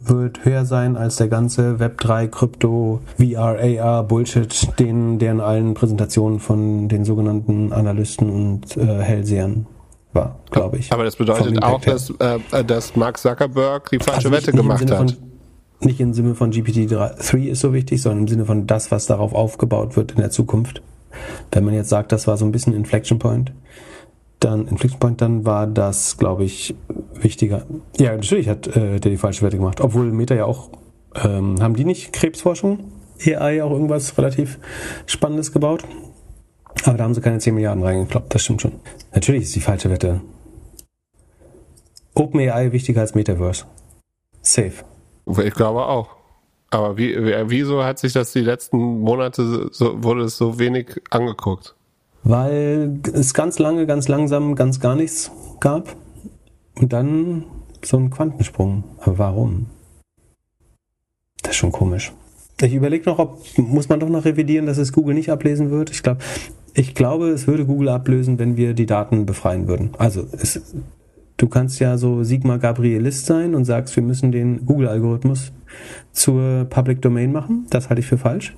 [0.01, 6.39] wird höher sein als der ganze Web3, Krypto, VR, AR Bullshit, den deren allen Präsentationen
[6.39, 9.65] von den sogenannten Analysten und äh, Hellsehern
[10.13, 10.91] war, glaube ich.
[10.91, 14.97] Aber das bedeutet auch, dass, äh, dass Mark Zuckerberg die falsche also Wette gemacht hat.
[14.97, 15.13] Von,
[15.81, 19.33] nicht im Sinne von GPT-3 ist so wichtig, sondern im Sinne von das, was darauf
[19.33, 20.81] aufgebaut wird in der Zukunft.
[21.51, 23.53] Wenn man jetzt sagt, das war so ein bisschen Inflection Point,
[24.39, 26.75] dann Inflection Point, dann war das, glaube ich,
[27.13, 27.65] wichtiger.
[27.97, 29.81] Ja, natürlich hat äh, der die falsche Werte gemacht.
[29.81, 30.69] Obwohl Meta ja auch,
[31.23, 32.91] ähm, haben die nicht Krebsforschung,
[33.25, 34.59] AI auch irgendwas relativ
[35.05, 35.83] Spannendes gebaut?
[36.85, 38.73] Aber da haben sie keine 10 Milliarden reingekloppt, das stimmt schon.
[39.13, 40.21] Natürlich ist die falsche Wette.
[42.13, 43.65] OpenAI wichtiger als Metaverse.
[44.41, 44.73] Safe.
[45.43, 46.09] Ich glaube auch.
[46.71, 47.15] Aber wie,
[47.49, 51.75] wieso hat sich das die letzten Monate so, wurde es so wenig angeguckt?
[52.23, 55.95] Weil es ganz lange, ganz langsam, ganz gar nichts gab.
[56.79, 57.45] Und dann
[57.83, 58.83] so ein Quantensprung.
[58.99, 59.67] Aber warum?
[61.41, 62.13] Das ist schon komisch.
[62.61, 65.91] Ich überlege noch, ob muss man doch noch revidieren, dass es Google nicht ablesen wird.
[65.91, 66.21] Ich glaube,
[66.73, 69.91] ich glaube, es würde Google ablösen, wenn wir die Daten befreien würden.
[69.97, 70.61] Also es,
[71.37, 75.51] du kannst ja so Sigma Gabrielist sein und sagst, wir müssen den Google-Algorithmus
[76.11, 77.67] zur Public Domain machen.
[77.69, 78.55] Das halte ich für falsch.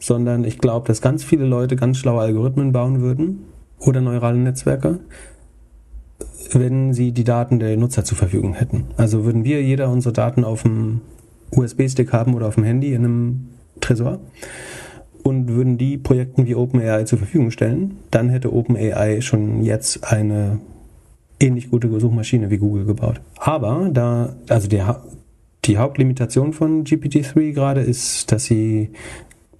[0.00, 3.44] Sondern ich glaube, dass ganz viele Leute ganz schlaue Algorithmen bauen würden
[3.78, 5.00] oder neurale Netzwerke,
[6.52, 8.84] wenn sie die Daten der Nutzer zur Verfügung hätten.
[8.96, 11.00] Also würden wir jeder unsere Daten auf dem
[11.50, 13.48] USB-Stick haben oder auf dem Handy in einem
[13.80, 14.20] Tresor
[15.22, 20.60] und würden die Projekten wie OpenAI zur Verfügung stellen, dann hätte OpenAI schon jetzt eine
[21.40, 23.20] ähnlich gute Suchmaschine wie Google gebaut.
[23.36, 25.02] Aber da, also der,
[25.64, 28.90] die Hauptlimitation von GPT-3 gerade ist, dass sie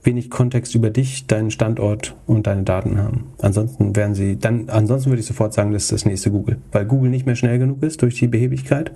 [0.02, 3.32] wenig Kontext über dich, deinen Standort und deine Daten haben.
[3.38, 6.58] Ansonsten wären sie, dann, ansonsten würde ich sofort sagen, das ist das nächste Google.
[6.72, 8.92] Weil Google nicht mehr schnell genug ist durch die Behebigkeit.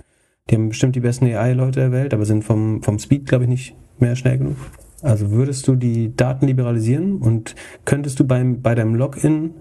[0.49, 3.49] Die haben bestimmt die besten AI-Leute der Welt, aber sind vom, vom Speed, glaube ich,
[3.49, 4.57] nicht mehr schnell genug.
[5.01, 9.51] Also würdest du die Daten liberalisieren und könntest du beim, bei deinem Login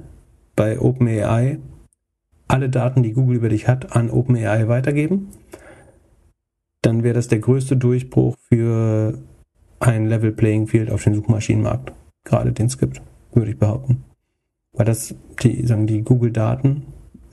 [0.56, 1.58] bei OpenAI
[2.48, 5.28] alle Daten, die Google über dich hat, an OpenAI weitergeben?
[6.88, 9.18] Dann wäre das der größte Durchbruch für
[9.78, 11.92] ein Level Playing Field auf den Suchmaschinenmarkt.
[12.24, 14.04] Gerade den es gibt, würde ich behaupten.
[14.72, 16.84] Weil das, die, sagen die Google-Daten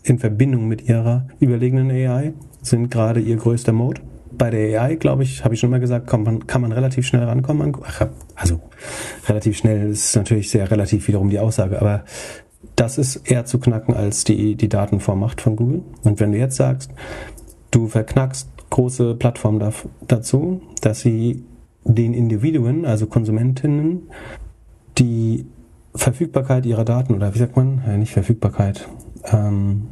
[0.03, 4.01] in Verbindung mit ihrer überlegenen AI sind gerade ihr größter Mode.
[4.37, 7.07] Bei der AI, glaube ich, habe ich schon mal gesagt, kann man, kann man relativ
[7.07, 7.75] schnell rankommen.
[7.81, 8.59] Ach, also
[9.27, 12.03] relativ schnell ist natürlich sehr relativ wiederum die Aussage, aber
[12.75, 15.83] das ist eher zu knacken als die, die Datenvormacht von Google.
[16.03, 16.91] Und wenn du jetzt sagst,
[17.71, 19.71] du verknackst große Plattform da,
[20.07, 21.43] dazu, dass sie
[21.83, 24.09] den Individuen, also Konsumentinnen,
[24.97, 25.45] die
[25.93, 27.81] Verfügbarkeit ihrer Daten oder wie sagt man?
[27.85, 28.87] Ja, nicht Verfügbarkeit.
[29.31, 29.87] Ähm,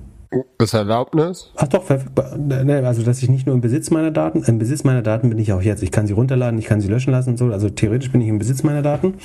[0.57, 1.51] das Erlaubnis?
[1.55, 2.38] Ach doch, verfügbar.
[2.38, 5.38] Ne, also, dass ich nicht nur im Besitz meiner Daten, im Besitz meiner Daten bin
[5.38, 5.83] ich auch jetzt.
[5.83, 7.45] Ich kann sie runterladen, ich kann sie löschen lassen und so.
[7.47, 9.15] Also, theoretisch bin ich im Besitz meiner Daten.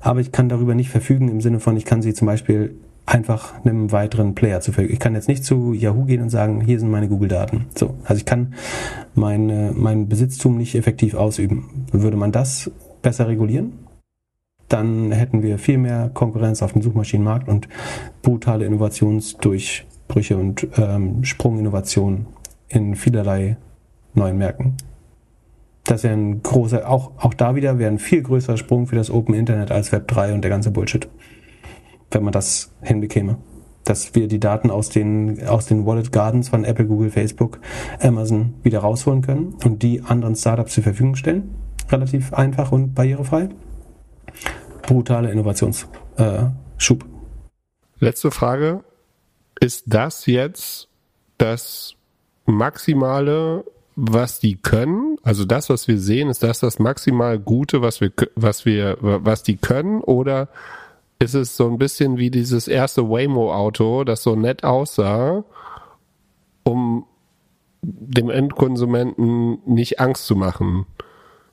[0.00, 3.64] Aber ich kann darüber nicht verfügen im Sinne von, ich kann sie zum Beispiel einfach
[3.64, 4.92] einem weiteren Player zu verfügen.
[4.92, 7.66] Ich kann jetzt nicht zu Yahoo gehen und sagen, hier sind meine Google-Daten.
[7.74, 8.54] So, also ich kann
[9.14, 11.86] meine, mein Besitztum nicht effektiv ausüben.
[11.92, 12.70] Würde man das
[13.02, 13.86] besser regulieren?
[14.68, 17.68] dann hätten wir viel mehr Konkurrenz auf dem Suchmaschinenmarkt und
[18.22, 22.26] brutale Innovationsdurchbrüche und ähm, Sprunginnovationen
[22.68, 23.56] in vielerlei
[24.14, 24.76] neuen Märkten.
[25.84, 29.10] Das wäre ein großer, auch, auch da wieder wäre ein viel größerer Sprung für das
[29.10, 31.08] Open Internet als Web 3 und der ganze Bullshit.
[32.16, 33.36] Wenn man das hinbekäme.
[33.84, 37.60] Dass wir die Daten aus den, aus den Wallet Gardens von Apple, Google, Facebook,
[38.00, 41.54] Amazon wieder rausholen können und die anderen Startups zur Verfügung stellen.
[41.90, 43.50] Relativ einfach und barrierefrei.
[44.80, 45.90] Brutale Innovationsschub.
[46.16, 46.46] Äh,
[47.98, 48.82] Letzte Frage.
[49.60, 50.88] Ist das jetzt
[51.36, 51.96] das
[52.46, 53.62] maximale
[53.94, 58.12] was die können, also das, was wir sehen, ist das das maximal Gute, was wir,
[58.34, 60.48] was wir, was die können, oder
[61.18, 65.44] ist es so ein bisschen wie dieses erste Waymo-Auto, das so nett aussah,
[66.62, 67.06] um
[67.82, 70.86] dem Endkonsumenten nicht Angst zu machen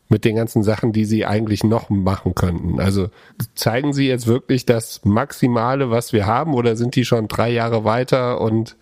[0.10, 2.80] mit den ganzen Sachen, die sie eigentlich noch machen könnten.
[2.80, 3.10] Also
[3.56, 7.84] zeigen sie jetzt wirklich das Maximale, was wir haben, oder sind die schon drei Jahre
[7.84, 8.76] weiter und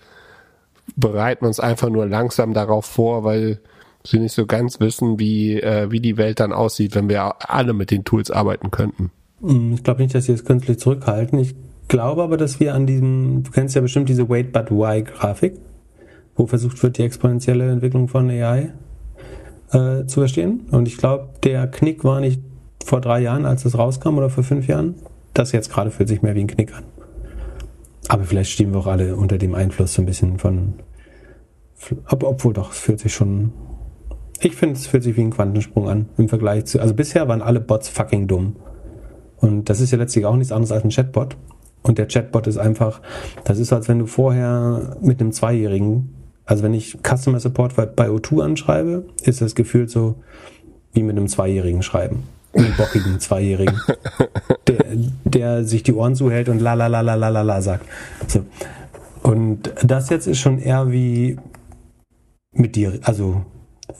[0.95, 3.59] bereiten uns einfach nur langsam darauf vor, weil
[4.03, 7.73] sie nicht so ganz wissen, wie, äh, wie die Welt dann aussieht, wenn wir alle
[7.73, 9.11] mit den Tools arbeiten könnten.
[9.41, 11.39] Hm, ich glaube nicht, dass sie es künstlich zurückhalten.
[11.39, 11.55] Ich
[11.87, 15.55] glaube aber, dass wir an diesem, du kennst ja bestimmt diese Wait but Why Grafik,
[16.35, 18.73] wo versucht wird, die exponentielle Entwicklung von AI
[19.71, 20.61] äh, zu verstehen.
[20.71, 22.41] Und ich glaube, der Knick war nicht
[22.85, 24.95] vor drei Jahren, als es rauskam, oder vor fünf Jahren.
[25.33, 26.83] Das jetzt gerade fühlt sich mehr wie ein Knick an.
[28.07, 30.73] Aber vielleicht stehen wir auch alle unter dem Einfluss so ein bisschen von.
[32.07, 33.53] Ob, obwohl doch, es fühlt sich schon.
[34.41, 36.79] Ich finde, es fühlt sich wie ein Quantensprung an im Vergleich zu.
[36.81, 38.55] Also bisher waren alle Bots fucking dumm.
[39.41, 41.35] Und das ist ja letztlich auch nichts anderes als ein Chatbot.
[41.83, 43.01] Und der Chatbot ist einfach,
[43.43, 46.13] das ist, als wenn du vorher mit einem Zweijährigen,
[46.45, 50.15] also wenn ich Customer Support bei O2 anschreibe, ist das gefühlt so
[50.93, 52.23] wie mit einem Zweijährigen schreiben
[52.53, 53.79] einen bockigen Zweijährigen,
[54.67, 54.85] der,
[55.23, 57.85] der sich die Ohren zuhält und la la la la la la la sagt.
[58.27, 58.45] So.
[59.23, 61.37] Und das jetzt ist schon eher wie
[62.53, 63.45] mit dir, also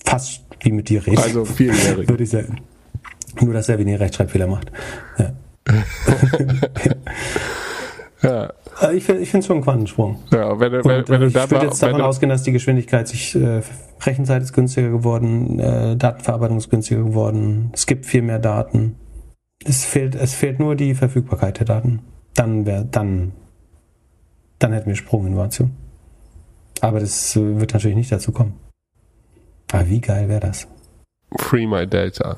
[0.04, 1.20] fast wie mit dir reden.
[1.20, 2.10] Also vierjährig.
[2.10, 2.58] Würde ich sagen.
[3.40, 4.72] Nur, dass er weniger Rechtschreibfehler macht.
[5.18, 5.34] Ja.
[8.24, 8.54] ja.
[8.82, 10.20] Äh, ich finde es schon ein Quantensprung.
[10.32, 13.62] Ja, wenn, wenn, wenn, wenn ich würde jetzt davon ausgehen, dass die Geschwindigkeit sich, äh,
[14.02, 18.96] Rechenzeit ist günstiger geworden, äh, Datenverarbeitung ist günstiger geworden, es gibt viel mehr Daten.
[19.64, 22.00] Es fehlt, es fehlt nur die Verfügbarkeit der Daten.
[22.34, 23.34] Dann wäre, dann,
[24.58, 25.72] dann hätten wir Sprunginnovation.
[26.80, 28.54] Aber das wird natürlich nicht dazu kommen.
[29.72, 30.68] Aber wie geil wäre das?
[31.38, 32.38] Free my data.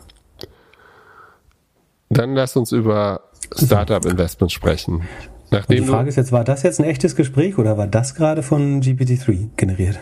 [2.14, 3.22] Dann lass uns über
[3.56, 5.04] Startup Investments sprechen.
[5.52, 8.16] Nachdem und die Frage ist jetzt, war das jetzt ein echtes Gespräch oder war das
[8.16, 10.00] gerade von GPT-3 generiert?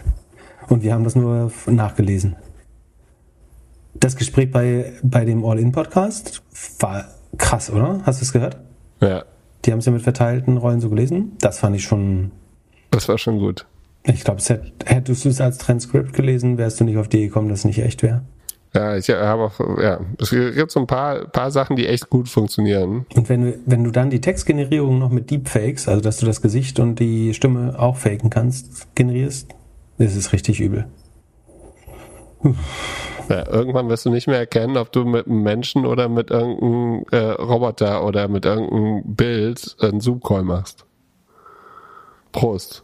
[0.67, 2.35] Und wir haben das nur nachgelesen.
[3.93, 6.41] Das Gespräch bei, bei dem All-In-Podcast
[6.79, 7.05] war
[7.37, 7.99] krass, oder?
[8.03, 8.57] Hast du es gehört?
[9.01, 9.25] Ja.
[9.65, 11.33] Die haben es ja mit verteilten Rollen so gelesen.
[11.39, 12.31] Das fand ich schon.
[12.89, 13.65] Das war schon gut.
[14.03, 14.41] Ich glaube,
[14.85, 17.79] hättest du es als Transkript gelesen, wärst du nicht auf die gekommen, dass es nicht
[17.79, 18.23] echt wäre.
[18.73, 22.29] Ja, ich habe auch, ja, es gibt so ein paar, paar Sachen, die echt gut
[22.29, 23.05] funktionieren.
[23.15, 26.41] Und wenn du, wenn du dann die Textgenerierung noch mit Deepfakes, also dass du das
[26.41, 29.49] Gesicht und die Stimme auch faken kannst, generierst,
[29.97, 30.87] ist es richtig übel.
[33.29, 37.05] Ja, irgendwann wirst du nicht mehr erkennen, ob du mit einem Menschen oder mit irgendeinem
[37.11, 40.85] äh, Roboter oder mit irgendeinem Bild einen Zoom-Call machst.
[42.31, 42.83] Prost.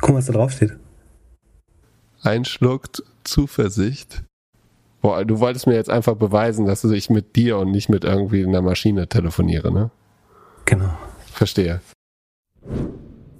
[0.00, 0.76] Guck mal, was da drauf steht.
[2.22, 4.24] Einschluckt Zuversicht.
[5.04, 8.42] Boah, du wolltest mir jetzt einfach beweisen, dass ich mit dir und nicht mit irgendwie
[8.42, 9.90] einer Maschine telefoniere, ne?
[10.64, 10.96] Genau.
[11.30, 11.82] Verstehe.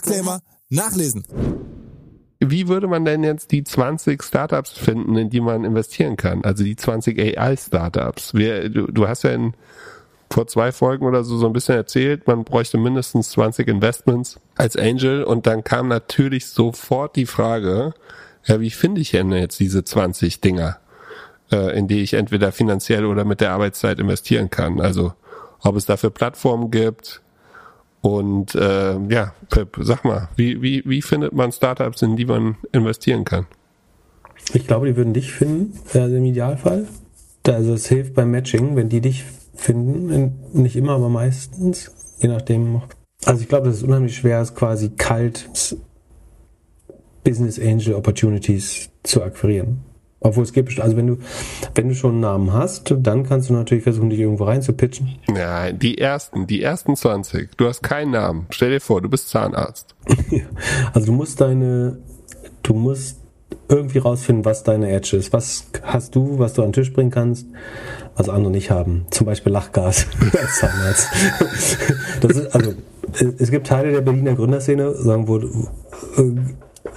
[0.00, 1.24] Disclaimer nachlesen.
[2.40, 6.42] Wie würde man denn jetzt die 20 Startups finden, in die man investieren kann?
[6.42, 8.32] Also die 20 AI-Startups.
[8.32, 9.52] Du, du hast ja in,
[10.32, 14.76] vor zwei Folgen oder so so ein bisschen erzählt, man bräuchte mindestens 20 Investments als
[14.76, 17.92] Angel und dann kam natürlich sofort die Frage,
[18.46, 20.78] ja, wie finde ich denn jetzt diese 20 Dinger,
[21.52, 24.80] äh, in die ich entweder finanziell oder mit der Arbeitszeit investieren kann?
[24.80, 25.12] Also
[25.60, 27.20] ob es dafür Plattformen gibt,
[28.02, 32.56] und äh, ja, Pep, sag mal, wie, wie, wie findet man Startups, in die man
[32.72, 33.46] investieren kann?
[34.54, 36.86] Ich glaube, die würden dich finden, also im Idealfall.
[37.46, 39.24] Also es hilft beim Matching, wenn die dich
[39.54, 40.10] finden.
[40.10, 41.92] In, nicht immer, aber meistens.
[42.18, 42.82] Je nachdem.
[43.24, 45.48] Also ich glaube, dass es unheimlich schwer ist, quasi kalt
[47.24, 49.82] Business Angel Opportunities zu akquirieren.
[50.20, 51.18] Obwohl es gibt, also wenn du,
[51.74, 55.18] wenn du schon einen Namen hast, dann kannst du natürlich versuchen, dich irgendwo reinzupitchen.
[55.28, 57.56] Nein, die ersten, die ersten 20.
[57.56, 58.46] Du hast keinen Namen.
[58.50, 59.94] Stell dir vor, du bist Zahnarzt.
[60.92, 61.98] also du musst deine,
[62.62, 63.20] du musst
[63.68, 65.32] irgendwie rausfinden, was deine Edge ist.
[65.32, 67.46] Was hast du, was du an den Tisch bringen kannst,
[68.14, 69.06] was andere nicht haben.
[69.10, 70.06] Zum Beispiel Lachgas
[70.38, 71.08] als Zahnarzt.
[72.20, 72.74] das ist, also,
[73.38, 75.38] es gibt Teile der Berliner Gründerszene, sagen, wo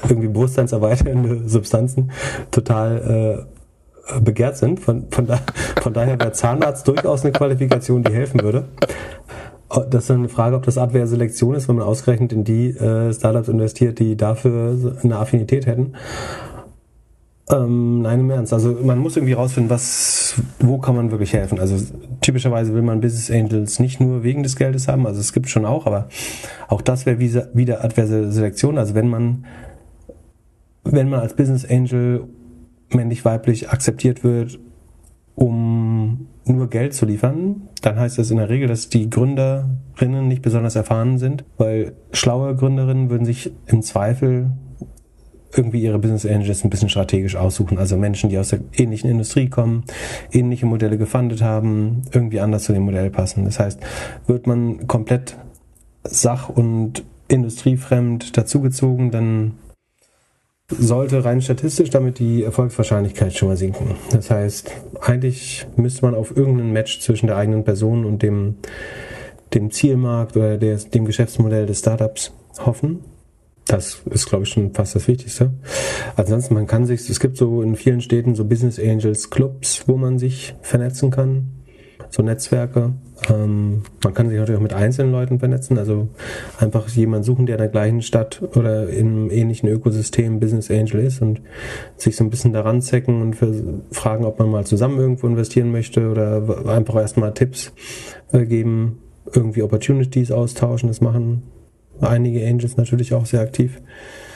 [0.09, 2.11] irgendwie bewusstseinserweiternde Substanzen
[2.51, 4.79] total äh, begehrt sind.
[4.79, 5.39] Von, von, da,
[5.81, 8.65] von daher wäre Zahnarzt durchaus eine Qualifikation, die helfen würde.
[9.69, 13.11] Oh, das ist eine Frage, ob das Abwehrselektion ist, wenn man ausgerechnet in die äh,
[13.13, 15.93] Startups investiert, die dafür eine Affinität hätten.
[17.49, 18.53] Ähm, nein, im Ernst.
[18.53, 21.59] Also man muss irgendwie rausfinden, was, wo kann man wirklich helfen.
[21.59, 21.75] Also
[22.21, 25.65] typischerweise will man Business Angels nicht nur wegen des Geldes haben, also es gibt schon
[25.65, 26.07] auch, aber
[26.69, 28.77] auch das wäre wieder adverse Selektion.
[28.77, 29.45] Also wenn man
[30.83, 32.27] wenn man als Business Angel
[32.89, 34.59] männlich-weiblich akzeptiert wird,
[35.35, 40.41] um nur Geld zu liefern, dann heißt das in der Regel, dass die Gründerinnen nicht
[40.41, 44.51] besonders erfahren sind, weil schlaue Gründerinnen würden sich im Zweifel
[45.55, 47.77] irgendwie ihre Business Angels ein bisschen strategisch aussuchen.
[47.77, 49.83] Also Menschen, die aus der ähnlichen Industrie kommen,
[50.31, 53.45] ähnliche Modelle gefundet haben, irgendwie anders zu dem Modell passen.
[53.45, 53.79] Das heißt,
[54.27, 55.37] wird man komplett
[56.03, 59.53] sach- und industriefremd dazugezogen, dann
[60.69, 63.95] sollte rein statistisch damit die Erfolgswahrscheinlichkeit schon mal sinken.
[64.11, 68.55] Das heißt, eigentlich müsste man auf irgendein Match zwischen der eigenen Person und dem,
[69.53, 73.01] dem Zielmarkt oder der, dem Geschäftsmodell des Startups hoffen.
[73.67, 75.53] Das ist, glaube ich, schon fast das Wichtigste.
[76.17, 79.95] Ansonsten, man kann sich, es gibt so in vielen Städten so Business Angels Clubs, wo
[79.95, 81.62] man sich vernetzen kann,
[82.13, 82.93] so Netzwerke.
[83.27, 86.09] Ähm, man kann sich natürlich auch mit einzelnen Leuten vernetzen, also
[86.59, 91.23] einfach jemanden suchen, der in der gleichen Stadt oder im ähnlichen Ökosystem Business Angel ist
[91.23, 91.41] und
[91.97, 93.37] sich so ein bisschen daran zecken und
[93.91, 97.73] fragen, ob man mal zusammen irgendwo investieren möchte oder einfach erstmal Tipps
[98.31, 98.99] äh, geben,
[99.33, 101.41] irgendwie Opportunities austauschen, das machen
[101.99, 103.81] einige Angels natürlich auch sehr aktiv.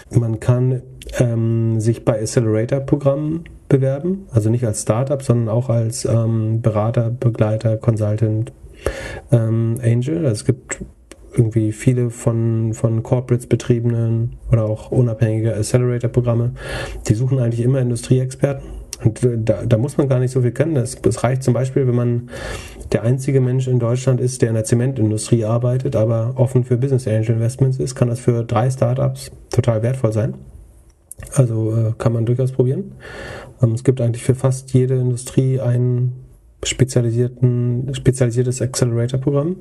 [0.10, 0.82] Man kann
[1.20, 7.78] ähm, sich bei Accelerator-Programmen bewerben, also nicht als Startup, sondern auch als ähm, Berater, Begleiter,
[7.78, 8.52] Consultant,
[9.32, 10.26] ähm, Angel.
[10.26, 10.80] Also es gibt
[11.34, 16.54] irgendwie viele von, von Corporates betriebenen oder auch unabhängige Accelerator-Programme.
[17.08, 18.78] Die suchen eigentlich immer Industrieexperten.
[19.04, 20.76] Und da, da muss man gar nicht so viel können.
[20.76, 22.30] Es reicht zum Beispiel, wenn man
[22.92, 27.08] der einzige Mensch in Deutschland ist, der in der Zementindustrie arbeitet, aber offen für Business
[27.08, 30.34] Angel Investments ist, kann das für drei Startups total wertvoll sein.
[31.34, 32.94] Also äh, kann man durchaus probieren.
[33.62, 36.14] Ähm, es gibt eigentlich für fast jede Industrie ein
[36.64, 39.58] spezialisierten, spezialisiertes Accelerator-Programm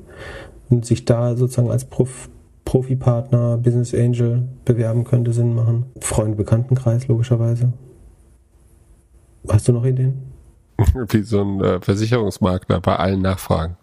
[0.69, 2.29] und sich da sozusagen als Prof,
[2.65, 5.85] Profi-Partner, Business Angel bewerben könnte Sinn machen.
[5.99, 7.73] Freunde-Bekanntenkreis logischerweise.
[9.47, 10.15] Hast du noch Ideen?
[11.09, 13.77] Wie so ein äh, Versicherungsmakler bei allen Nachfragen.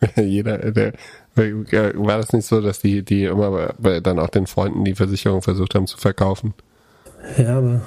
[0.16, 0.92] Jeder, der,
[1.34, 5.74] war das nicht so, dass die, die immer dann auch den Freunden die Versicherung versucht
[5.74, 6.54] haben zu verkaufen?
[7.38, 7.80] Ja, aber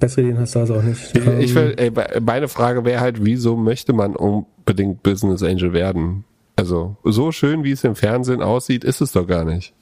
[0.00, 1.14] bessere Ideen hast du also auch nicht.
[1.16, 6.24] Ich will, ey, meine Frage wäre halt, wieso möchte man unbedingt Business Angel werden?
[6.56, 9.72] Also, so schön wie es im Fernsehen aussieht, ist es doch gar nicht.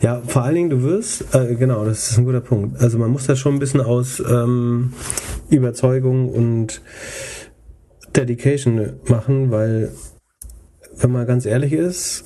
[0.00, 2.80] Ja, vor allen Dingen, du wirst, äh, genau, das ist ein guter Punkt.
[2.80, 4.92] Also man muss das schon ein bisschen aus ähm,
[5.50, 6.80] Überzeugung und
[8.16, 9.92] Dedication machen, weil,
[10.96, 12.24] wenn man ganz ehrlich ist,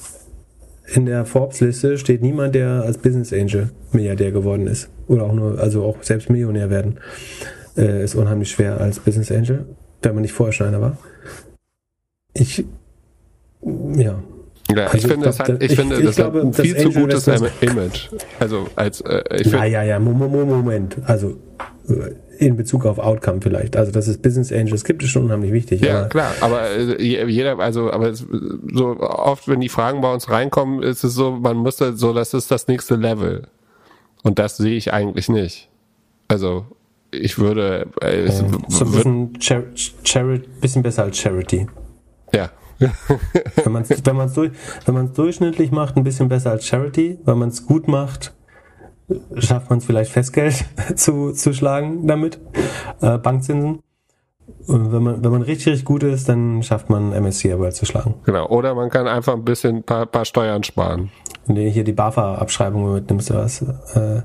[0.87, 4.91] in der Forbes-Liste steht niemand, der als Business Angel Milliardär geworden ist.
[5.09, 6.99] Oder auch nur, also auch selbst Millionär werden.
[7.77, 9.67] Äh, ist unheimlich schwer als Business Angel,
[10.03, 10.99] wenn man nicht vorher schon einer war.
[12.35, 12.65] Ich,
[13.63, 14.23] ja,
[14.71, 16.77] ja, also ich finde, das hat, ich, ich finde, ich, das glaube, hat ein viel
[16.77, 17.27] zu gutes
[17.61, 18.09] Image.
[18.41, 20.97] Also als äh, ich Ja, ja, ja, Moment.
[21.05, 21.37] Also
[22.39, 23.77] in Bezug auf Outcome vielleicht.
[23.77, 25.83] Also das ist Business Angels gibt es schon unheimlich wichtig.
[25.83, 30.31] Ja, aber klar, aber äh, jeder, also aber so oft, wenn die Fragen bei uns
[30.31, 33.49] reinkommen, ist es so, man muss da so, das ist das nächste Level.
[34.23, 35.69] Und das sehe ich eigentlich nicht.
[36.29, 36.67] Also
[37.11, 39.63] ich würde äh, es, so ein bisschen, Char
[40.03, 41.67] Char bisschen besser als Charity.
[42.33, 42.51] Ja,
[43.63, 44.51] wenn man es wenn man's durch,
[44.87, 47.19] wenn man's durchschnittlich macht, ein bisschen besser als Charity.
[47.25, 48.33] Wenn man es gut macht,
[49.37, 50.65] schafft man es vielleicht Festgeld
[50.97, 52.41] zu, zu schlagen damit,
[53.01, 53.81] äh, Bankzinsen.
[54.67, 57.87] Und wenn man, wenn man richtig, richtig gut ist, dann schafft man MSC aber zu
[57.87, 58.15] schlagen.
[58.25, 58.47] Genau.
[58.49, 61.11] Oder man kann einfach ein bisschen paar, paar Steuern sparen.
[61.47, 63.63] Und hier die BAFA-Abschreibung mitnimmst du was.
[63.95, 64.23] Äh,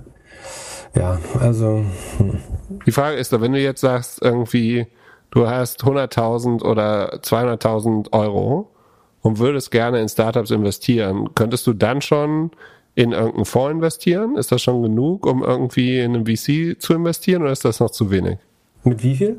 [0.96, 1.84] ja, also.
[2.18, 2.40] Hm.
[2.86, 4.88] Die Frage ist doch, wenn du jetzt sagst, irgendwie,
[5.32, 8.72] du hast 100.000 oder 200.000 Euro
[9.22, 12.52] und würdest gerne in Startups investieren, könntest du dann schon
[12.96, 14.36] in irgendeinen Fonds investieren?
[14.36, 17.92] Ist das schon genug, um irgendwie in einen VC zu investieren oder ist das noch
[17.92, 18.38] zu wenig?
[18.84, 19.38] Mit wie viel?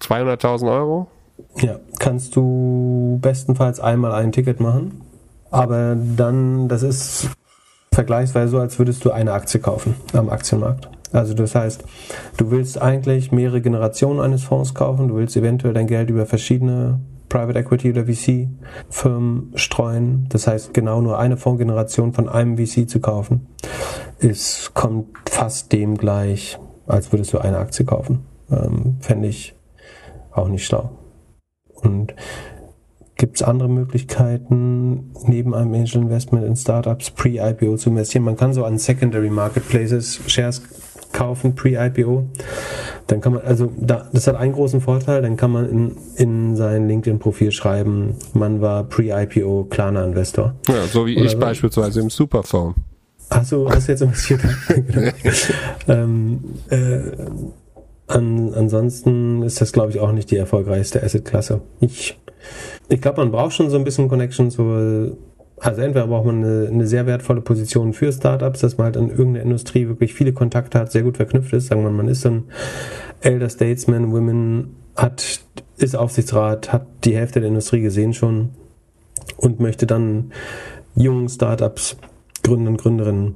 [0.00, 1.08] 200.000 Euro?
[1.56, 5.02] Ja, kannst du bestenfalls einmal ein Ticket machen.
[5.50, 7.30] Aber dann, das ist
[7.92, 10.88] vergleichsweise so, als würdest du eine Aktie kaufen am Aktienmarkt.
[11.12, 11.84] Also das heißt,
[12.36, 17.00] du willst eigentlich mehrere Generationen eines Fonds kaufen, du willst eventuell dein Geld über verschiedene
[17.28, 18.48] Private Equity oder VC
[18.88, 20.26] Firmen streuen.
[20.30, 23.46] Das heißt, genau nur eine Fondsgeneration von einem VC zu kaufen,
[24.18, 28.24] ist, kommt fast dem gleich, als würdest du eine Aktie kaufen.
[28.50, 29.54] Ähm, Fände ich
[30.32, 30.90] auch nicht schlau.
[31.74, 32.14] Und
[33.16, 38.24] gibt es andere Möglichkeiten, neben einem Angel Investment in Startups pre-IPO zu investieren?
[38.24, 40.62] Man kann so an Secondary Marketplaces Shares
[41.12, 42.28] kaufen, pre-IPO.
[43.06, 46.56] Dann kann man, also da, das hat einen großen Vorteil, dann kann man in, in
[46.56, 50.54] sein LinkedIn-Profil schreiben, man war pre-IPO Klarna Investor.
[50.68, 51.38] Ja, so wie Oder ich so.
[51.38, 52.74] beispielsweise im Superphone.
[53.30, 54.40] Achso, hast du jetzt investiert?
[54.68, 55.10] genau.
[55.88, 56.40] ähm,
[56.70, 57.00] äh,
[58.06, 61.60] an, ansonsten ist das, glaube ich, auch nicht die erfolgreichste Asset-Klasse.
[61.80, 62.18] Ich,
[62.88, 65.16] ich glaube, man braucht schon so ein bisschen Connection zu,
[65.60, 69.10] also entweder braucht man eine, eine, sehr wertvolle Position für Startups, dass man halt in
[69.10, 71.66] irgendeiner Industrie wirklich viele Kontakte hat, sehr gut verknüpft ist.
[71.66, 72.44] Sagen wir, man ist so ein
[73.20, 75.40] Elder Statesman, Women, hat,
[75.76, 78.50] ist Aufsichtsrat, hat die Hälfte der Industrie gesehen schon
[79.36, 80.32] und möchte dann
[80.94, 81.96] jungen Startups,
[82.42, 83.34] Gründern, Gründerinnen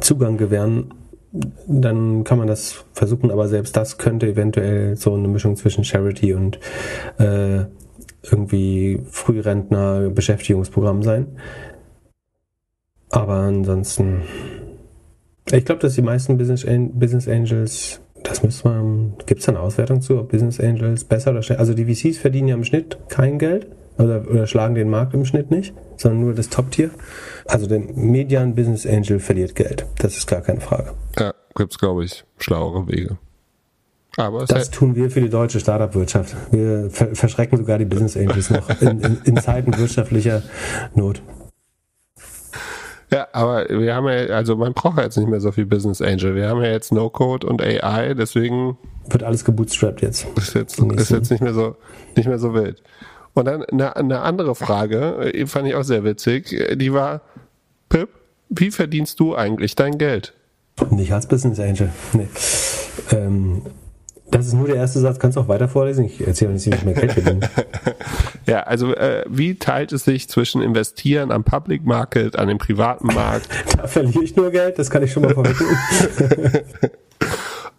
[0.00, 0.92] Zugang gewähren
[1.32, 6.34] dann kann man das versuchen, aber selbst das könnte eventuell so eine Mischung zwischen Charity
[6.34, 6.58] und
[7.18, 7.66] äh,
[8.22, 11.26] irgendwie Frührentner Beschäftigungsprogramm sein.
[13.10, 14.22] Aber ansonsten,
[15.50, 20.00] ich glaube, dass die meisten Business, Business Angels, das müsste man, gibt es eine Auswertung
[20.00, 23.38] zu, ob Business Angels besser oder schlechter, also die VCs verdienen ja im Schnitt kein
[23.38, 23.66] Geld
[23.98, 26.90] oder, oder schlagen den Markt im Schnitt nicht, sondern nur das Top-Tier.
[27.46, 29.86] Also der Median Business Angel verliert Geld.
[29.98, 30.92] Das ist gar keine Frage.
[31.18, 33.18] Ja, gibt es, glaube ich, schlauere Wege.
[34.16, 36.34] Aber das tun wir für die deutsche Startup-Wirtschaft.
[36.50, 40.42] Wir ver verschrecken sogar die Business Angels noch in, in, in Zeiten wirtschaftlicher
[40.94, 41.22] Not.
[43.12, 46.00] Ja, aber wir haben ja, also man braucht ja jetzt nicht mehr so viel Business
[46.00, 46.34] Angel.
[46.36, 50.26] Wir haben ja jetzt No-Code und AI, deswegen wird alles gebootstrapped jetzt.
[50.36, 51.76] Ist jetzt, ist jetzt nicht mehr so,
[52.16, 52.82] nicht mehr so wild.
[53.34, 57.22] Und dann eine, eine andere Frage, äh, fand ich auch sehr witzig, die war,
[57.88, 58.08] Pip,
[58.48, 60.34] wie verdienst du eigentlich dein Geld?
[60.90, 61.90] Nicht als Business Angel.
[62.12, 62.28] Nee.
[63.12, 63.62] Ähm,
[64.30, 65.18] das ist nur der erste Satz.
[65.18, 66.04] Kannst du auch weiter vorlesen?
[66.04, 67.40] Ich erzähle nicht, wie ich mehr Geld verdiene.
[68.46, 73.08] ja, also äh, wie teilt es sich zwischen Investieren am Public Market, an dem privaten
[73.08, 73.48] Markt?
[73.76, 75.76] da verliere ich nur Geld, das kann ich schon mal vorwegnehmen.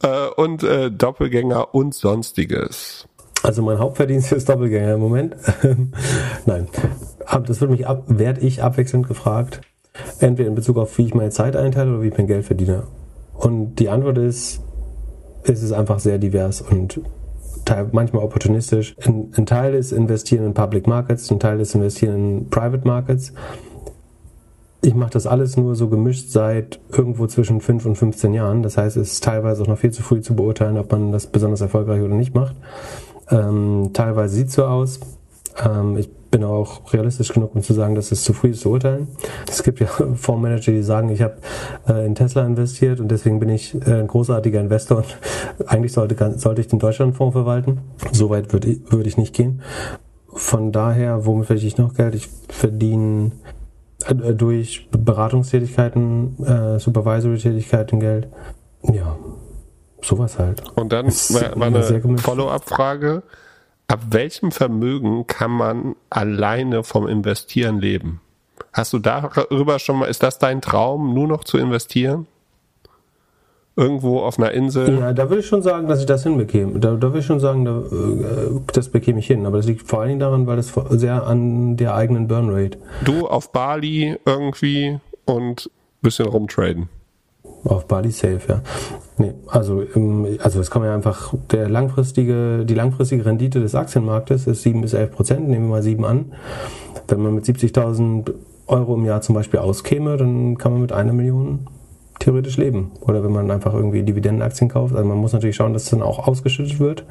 [0.04, 3.08] äh, und äh, Doppelgänger und Sonstiges.
[3.44, 5.36] Also mein Hauptverdienst ist Doppelgänger im Moment.
[6.46, 6.68] Nein,
[7.48, 9.62] das wird mich ab, werde ich abwechselnd gefragt.
[10.20, 12.84] Entweder in Bezug auf, wie ich meine Zeit einteile oder wie ich mein Geld verdiene.
[13.34, 14.62] Und die Antwort ist,
[15.44, 17.02] es ist einfach sehr divers und
[17.92, 18.96] manchmal opportunistisch.
[19.06, 23.34] Ein, ein, Teil ist investieren in Public Markets, ein Teil ist investieren in Private Markets.
[24.84, 28.64] Ich mache das alles nur so gemischt seit irgendwo zwischen 5 und 15 Jahren.
[28.64, 31.28] Das heißt, es ist teilweise auch noch viel zu früh zu beurteilen, ob man das
[31.28, 32.56] besonders erfolgreich oder nicht macht.
[33.30, 35.00] Ähm, teilweise sieht es so aus.
[35.66, 38.70] Ähm, ich bin auch realistisch genug, um zu sagen, dass es zu früh ist zu
[38.70, 39.08] urteilen.
[39.48, 41.36] Es gibt ja Fondsmanager, die sagen, ich habe
[41.88, 45.18] äh, in Tesla investiert und deswegen bin ich äh, ein großartiger Investor und
[45.68, 47.82] eigentlich sollte, sollte ich den Deutschlandfonds verwalten.
[48.12, 49.62] Soweit würde ich, würd ich nicht gehen.
[50.34, 52.16] Von daher, womit verdiene ich noch Geld?
[52.16, 53.32] Ich verdiene
[54.08, 58.30] äh, durch Beratungstätigkeiten, äh, Supervisory-Tätigkeiten Geld.
[58.84, 59.18] Ja,
[60.02, 60.64] sowas halt.
[60.76, 63.24] Und dann war eine Follow-up-Frage.
[63.92, 68.22] Ab welchem Vermögen kann man alleine vom Investieren leben?
[68.72, 72.26] Hast du darüber schon mal, ist das dein Traum, nur noch zu investieren?
[73.76, 74.98] Irgendwo auf einer Insel?
[74.98, 76.80] Ja, da würde ich schon sagen, dass ich das hinbekäme.
[76.80, 79.46] Da, da würde ich schon sagen, da, äh, das bekäme ich hin.
[79.46, 82.78] Aber das liegt vor allen Dingen daran, weil das sehr an der eigenen Burnrate.
[83.04, 85.70] Du auf Bali irgendwie und
[86.02, 86.88] bisschen rumtraden.
[87.64, 88.62] Auf Bali safe, ja.
[89.18, 89.84] Nee, also,
[90.42, 94.94] also es kommen ja einfach, der langfristige, die langfristige Rendite des Aktienmarktes ist 7 bis
[94.94, 96.34] 11 Prozent, nehmen wir mal 7 an.
[97.08, 98.32] Wenn man mit 70.000
[98.68, 101.68] Euro im Jahr zum Beispiel auskäme, dann kann man mit einer Million
[102.20, 102.92] theoretisch leben.
[103.02, 104.96] Oder wenn man einfach irgendwie Dividendenaktien kauft.
[104.96, 107.04] Also man muss natürlich schauen, dass es dann auch ausgeschüttet wird.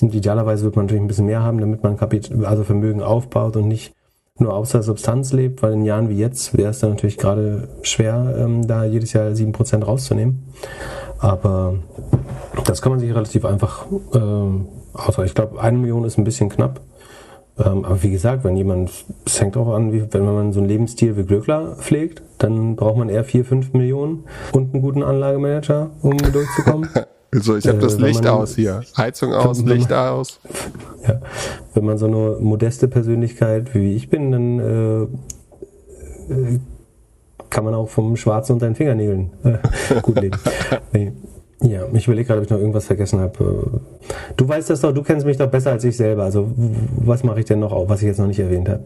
[0.00, 3.56] Und idealerweise wird man natürlich ein bisschen mehr haben, damit man Kapital, also Vermögen aufbaut
[3.56, 3.92] und nicht
[4.38, 7.68] nur aus der Substanz lebt, weil in Jahren wie jetzt wäre es dann natürlich gerade
[7.82, 10.52] schwer, ähm, da jedes Jahr 7% rauszunehmen.
[11.18, 11.74] Aber
[12.64, 14.20] das kann man sich relativ einfach äh,
[14.96, 16.80] Außer ich glaube, eine Million ist ein bisschen knapp.
[17.58, 18.90] Ähm, aber wie gesagt, wenn jemand,
[19.24, 22.96] es hängt auch an, wie, wenn man so einen Lebensstil wie Glöckler pflegt, dann braucht
[22.96, 26.88] man eher vier, fünf Millionen und einen guten Anlagemanager, um durchzukommen.
[27.40, 28.82] So, ich habe Äh, das wenn Licht man- aus hier.
[28.96, 30.40] Heizung aus, man- Licht aus.
[31.06, 31.20] Ja.
[31.74, 35.02] Wenn man so eine modeste Persönlichkeit wie ich bin, dann äh,
[36.32, 36.58] äh,
[37.50, 40.38] kann man auch vom Schwarzen unter den Fingernägeln äh, gut leben.
[41.62, 43.80] Ja, ich überlege gerade, ob ich noch irgendwas vergessen habe.
[44.36, 46.24] Du weißt das doch, du kennst mich doch besser als ich selber.
[46.24, 46.50] Also
[46.98, 48.82] was mache ich denn noch, auf, was ich jetzt noch nicht erwähnt habe?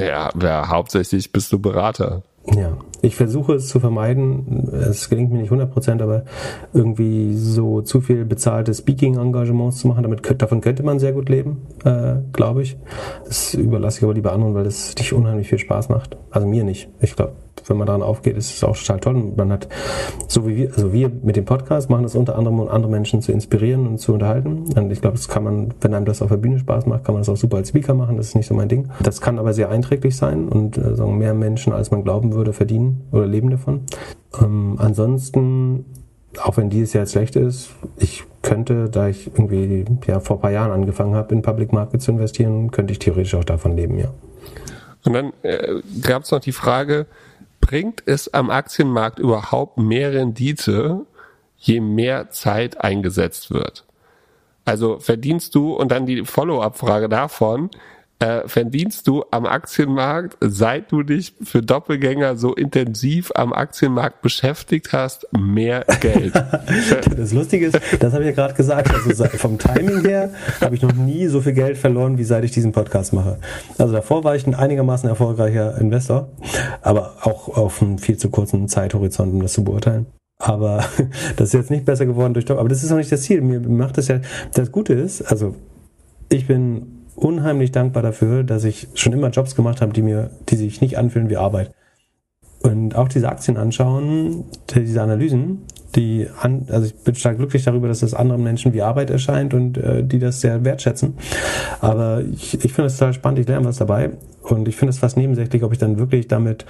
[0.00, 2.22] Ja, ja, hauptsächlich bist du Berater.
[2.52, 4.68] Ja, ich versuche es zu vermeiden.
[4.72, 6.24] Es gelingt mir nicht 100%, aber
[6.72, 11.62] irgendwie so zu viel bezahlte Speaking-Engagements zu machen, damit, davon könnte man sehr gut leben,
[11.84, 12.76] äh, glaube ich.
[13.24, 16.16] Das überlasse ich aber lieber anderen, weil das nicht unheimlich viel Spaß macht.
[16.30, 16.88] Also mir nicht.
[17.00, 17.32] Ich glaube,
[17.66, 19.32] wenn man daran aufgeht, ist es auch total toll.
[19.36, 19.68] Man hat,
[20.28, 23.22] so wie wir, also wir mit dem Podcast machen das unter anderem, um andere Menschen
[23.22, 24.64] zu inspirieren und zu unterhalten.
[24.74, 27.14] Und ich glaube, das kann man, wenn einem das auf der Bühne Spaß macht, kann
[27.14, 28.16] man das auch super als Speaker machen.
[28.16, 28.90] Das ist nicht so mein Ding.
[29.02, 32.52] Das kann aber sehr einträglich sein und äh, sagen mehr Menschen, als man glauben würde,
[32.52, 33.82] verdienen oder leben davon.
[34.40, 35.86] Ähm, ansonsten,
[36.42, 40.50] auch wenn dieses Jahr schlecht ist, ich könnte, da ich irgendwie ja vor ein paar
[40.50, 44.08] Jahren angefangen habe, in Public Market zu investieren, könnte ich theoretisch auch davon leben, ja.
[45.04, 47.06] Und dann äh, gab es noch die Frage,
[47.64, 51.06] bringt es am Aktienmarkt überhaupt mehr Rendite,
[51.56, 53.86] je mehr Zeit eingesetzt wird?
[54.66, 57.70] Also verdienst du, und dann die Follow-up-Frage davon,
[58.24, 64.92] äh, verdienst du am Aktienmarkt, seit du dich für Doppelgänger so intensiv am Aktienmarkt beschäftigt
[64.92, 66.32] hast, mehr Geld?
[67.16, 70.82] Das Lustige ist, das habe ich ja gerade gesagt, also vom Timing her habe ich
[70.82, 73.38] noch nie so viel Geld verloren, wie seit ich diesen Podcast mache.
[73.78, 76.28] Also davor war ich ein einigermaßen erfolgreicher Investor,
[76.82, 80.06] aber auch auf einem viel zu kurzen Zeithorizont, um das zu beurteilen.
[80.38, 80.84] Aber
[81.36, 82.58] das ist jetzt nicht besser geworden durch Job.
[82.58, 83.40] Aber das ist auch nicht das Ziel.
[83.40, 84.20] Mir macht das ja,
[84.54, 85.54] das Gute ist, also
[86.30, 90.56] ich bin unheimlich dankbar dafür, dass ich schon immer Jobs gemacht habe, die mir, die
[90.56, 91.72] sich nicht anfühlen wie Arbeit.
[92.62, 94.44] Und auch diese Aktien anschauen,
[94.74, 98.82] diese Analysen, die an, also ich bin stark glücklich darüber, dass das anderen Menschen wie
[98.82, 101.14] Arbeit erscheint und äh, die das sehr wertschätzen.
[101.80, 104.12] Aber ich, ich finde es total spannend, ich lerne was dabei
[104.42, 106.64] und ich finde es fast nebensächlich, ob ich dann wirklich damit,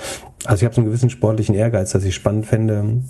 [0.45, 3.03] also ich habe so einen gewissen sportlichen Ehrgeiz, dass ich spannend fände,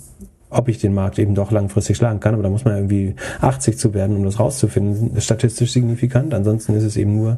[0.55, 3.77] ob ich den Markt eben doch langfristig schlagen kann, aber da muss man irgendwie 80
[3.77, 5.19] zu werden, um das rauszufinden.
[5.19, 7.37] Statistisch signifikant, ansonsten ist es eben nur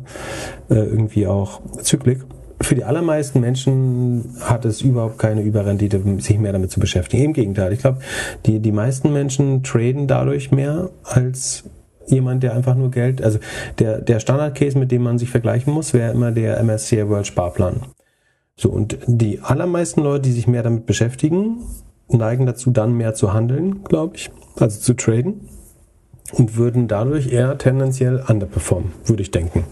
[0.70, 2.20] äh, irgendwie auch Zyklik.
[2.60, 7.26] Für die allermeisten Menschen hat es überhaupt keine Überrendite, sich mehr damit zu beschäftigen.
[7.26, 8.00] Im Gegenteil, ich glaube,
[8.46, 11.66] die, die meisten Menschen traden dadurch mehr als
[12.08, 13.40] jemand, der einfach nur Geld, also
[13.80, 17.82] der, der Standardcase, mit dem man sich vergleichen muss, wäre immer der MSCI World Sparplan.
[18.56, 21.60] So, und die allermeisten Leute, die sich mehr damit beschäftigen,
[22.10, 25.50] neigen dazu, dann mehr zu handeln, glaube ich, also zu traden
[26.34, 29.64] und würden dadurch eher tendenziell underperformen, würde ich denken.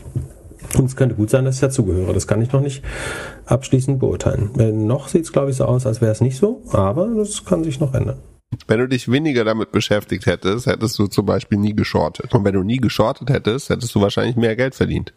[0.78, 2.14] Und es könnte gut sein, dass ich dazugehöre.
[2.14, 2.84] Das kann ich noch nicht
[3.46, 4.50] abschließend beurteilen.
[4.60, 7.46] Äh, noch sieht es, glaube ich, so aus, als wäre es nicht so, aber das
[7.46, 8.18] kann sich noch ändern.
[8.68, 12.34] Wenn du dich weniger damit beschäftigt hättest, hättest du zum Beispiel nie geschortet.
[12.34, 15.14] Und wenn du nie geschortet hättest, hättest du wahrscheinlich mehr Geld verdient.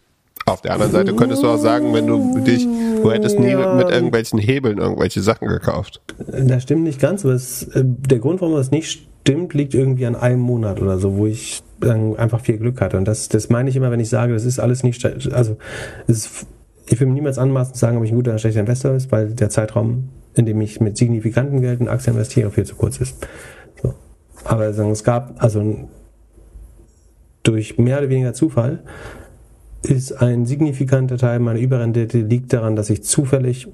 [0.47, 3.75] Auf der anderen Seite könntest du auch sagen, wenn du dich, du hättest nie Ja.
[3.75, 6.01] mit irgendwelchen Hebeln irgendwelche Sachen gekauft.
[6.27, 10.07] Das stimmt nicht ganz, aber es, äh, der Grund, warum das nicht stimmt, liegt irgendwie
[10.07, 12.97] an einem Monat oder so, wo ich einfach viel Glück hatte.
[12.97, 15.57] Und das, das meine ich immer, wenn ich sage, das ist alles nicht, also
[16.07, 16.47] ist,
[16.87, 19.13] ich will mir niemals anmaßen zu sagen, ob ich ein guter oder schlechter Investor ist,
[19.13, 22.99] weil der Zeitraum, in dem ich mit signifikantem Geld in Aktien investiere, viel zu kurz
[22.99, 23.27] ist.
[23.83, 23.95] So.
[24.45, 25.89] Aber es gab, also
[27.43, 28.81] durch mehr oder weniger Zufall
[29.83, 33.69] ist ein signifikanter Teil meiner Überrendite liegt daran, dass ich zufällig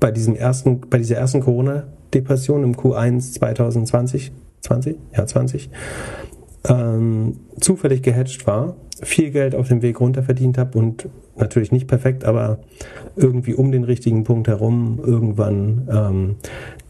[0.00, 4.96] bei diesem ersten, bei dieser ersten Corona-Depression im Q1 2020, 20?
[5.16, 5.70] Ja, 20,
[6.68, 11.86] ähm, zufällig gehatcht war, viel Geld auf dem Weg runter verdient habe und natürlich nicht
[11.86, 12.58] perfekt, aber
[13.16, 16.36] irgendwie um den richtigen Punkt herum irgendwann ähm,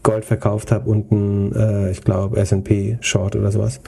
[0.03, 3.81] Gold verkauft habe und ein, äh, ich glaube, S&P Short oder sowas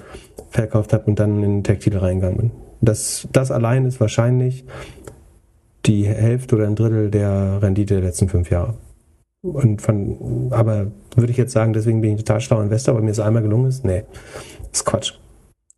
[0.49, 2.64] verkauft habe und dann in Textil reingegangen bin.
[2.85, 4.65] Das, das allein ist wahrscheinlich
[5.85, 8.75] die Hälfte oder ein Drittel der Rendite der letzten fünf Jahre.
[9.41, 13.11] Und von, aber würde ich jetzt sagen, deswegen bin ich total schlauer Investor, weil mir
[13.11, 13.85] es einmal gelungen ist?
[13.85, 14.03] Nee,
[14.71, 15.13] ist Quatsch.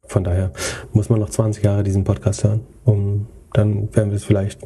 [0.08, 0.52] Von daher
[0.94, 4.60] muss man noch 20 Jahre diesen Podcast hören, um dann werden wir es vielleicht.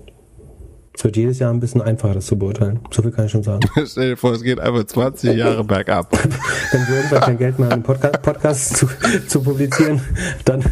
[1.02, 2.80] Es wird jedes Jahr ein bisschen einfacher, das zu beurteilen.
[2.92, 3.62] So viel kann ich schon sagen.
[3.88, 6.12] Stell dir vor, es geht einfach 20 Jahre bergab.
[6.72, 8.88] Wenn wir irgendwann kein Geld mehr einen Podcast, Podcast zu,
[9.28, 10.00] zu publizieren,
[10.46, 10.64] dann,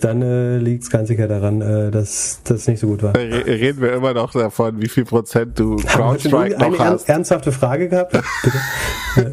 [0.00, 3.14] dann äh, liegt es ganz sicher daran, äh, dass das nicht so gut war.
[3.14, 7.06] Re- Reden wir immer noch davon, wie viel Prozent du CrowdStrike eine noch hast.
[7.06, 8.18] ernsthafte Frage gehabt?
[9.16, 9.32] Bitte?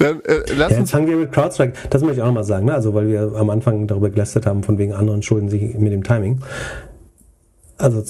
[0.00, 1.74] Dann, äh, Ja, jetzt fangen wir mit CrowdStrike.
[1.88, 2.74] Das möchte ich auch nochmal sagen, ne?
[2.74, 6.02] also weil wir am Anfang darüber gelästert haben, von wegen anderen schulden sich mit dem
[6.02, 6.40] Timing.
[7.78, 8.02] Also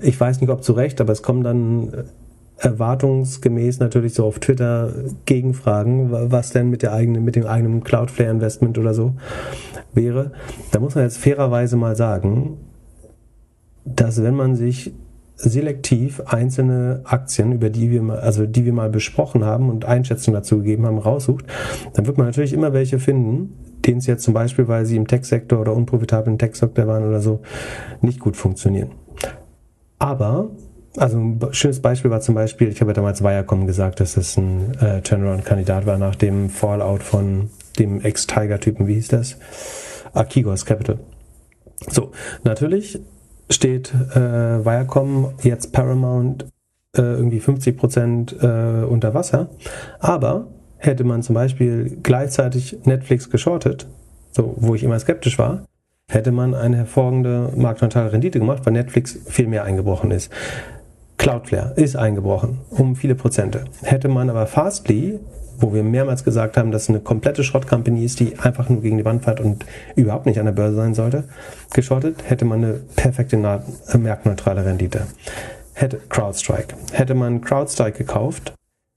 [0.00, 2.04] ich weiß nicht, ob zu Recht, aber es kommen dann äh,
[2.58, 4.92] erwartungsgemäß natürlich so auf Twitter
[5.26, 9.14] Gegenfragen, wa- was denn mit der eigenen, mit dem eigenen Cloudflare-Investment oder so
[9.94, 10.30] wäre.
[10.70, 12.58] Da muss man jetzt fairerweise mal sagen,
[13.84, 14.92] dass wenn man sich
[15.48, 20.40] selektiv einzelne Aktien, über die wir mal, also die wir mal besprochen haben und Einschätzungen
[20.40, 21.44] dazu gegeben haben, raussucht,
[21.94, 25.08] dann wird man natürlich immer welche finden, denen es jetzt zum Beispiel, weil sie im
[25.08, 27.40] Tech-Sektor oder unprofitablen Tech-Sektor waren oder so,
[28.00, 28.92] nicht gut funktionieren.
[29.98, 30.50] Aber,
[30.96, 34.36] also ein schönes Beispiel war zum Beispiel, ich habe ja damals Viacom gesagt, dass das
[34.36, 39.38] ein äh, Turnaround-Kandidat war nach dem Fallout von dem Ex-Tiger-Typen, wie hieß das?
[40.12, 40.98] Archegos Capital.
[41.88, 42.12] So,
[42.44, 43.00] natürlich
[43.50, 46.44] steht äh, Viacom jetzt Paramount
[46.96, 49.50] äh, irgendwie 50 Prozent äh, unter Wasser,
[49.98, 53.86] aber hätte man zum Beispiel gleichzeitig Netflix geschortet,
[54.32, 55.64] so wo ich immer skeptisch war,
[56.08, 60.30] hätte man eine hervorragende marktneutrale Rendite gemacht, weil Netflix viel mehr eingebrochen ist.
[61.22, 63.62] Cloudflare ist eingebrochen um viele Prozente.
[63.82, 65.20] Hätte man aber Fastly,
[65.56, 68.98] wo wir mehrmals gesagt haben, dass es eine komplette Schrottcompany ist, die einfach nur gegen
[68.98, 69.64] die Wand fährt und
[69.94, 71.28] überhaupt nicht an der Börse sein sollte,
[71.72, 75.06] geschottet, hätte man eine perfekte äh, marktneutrale Rendite.
[75.74, 76.74] Hätte CrowdStrike.
[76.90, 78.52] Hätte man CrowdStrike gekauft,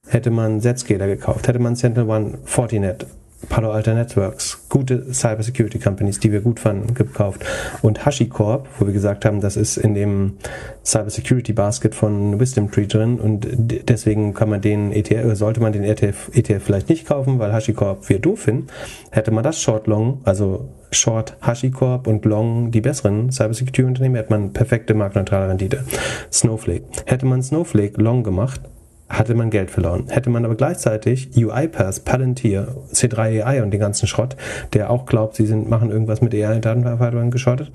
[0.07, 3.05] hätte man Zscaler gekauft, hätte man Sentinel One, Fortinet,
[3.49, 7.45] Palo Alto Networks, gute Cybersecurity Companies, die wir gut fanden, gekauft.
[7.81, 10.37] Und HashiCorp, wo wir gesagt haben, das ist in dem
[10.83, 13.47] Cybersecurity Basket von Wisdom Tree drin und
[13.89, 17.53] deswegen kann man den ETF, oder sollte man den ETF, ETF vielleicht nicht kaufen, weil
[17.53, 18.67] HashiCorp wir doof finden.
[19.11, 24.31] Hätte man das Short Long, also Short HashiCorp und Long die besseren Cybersecurity Unternehmen, hätte
[24.31, 25.83] man perfekte marktneutrale Rendite.
[26.31, 26.83] Snowflake.
[27.05, 28.61] Hätte man Snowflake Long gemacht,
[29.09, 30.05] hatte man Geld verloren.
[30.09, 34.35] Hätte man aber gleichzeitig UiPath, Palantir, C3 AI und den ganzen Schrott,
[34.73, 37.71] der auch glaubt, sie sind, machen irgendwas mit AI-Datenverarbeitung geschottet,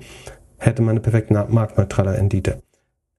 [0.57, 2.57] hätte man eine perfekte marktneutrale Rendite.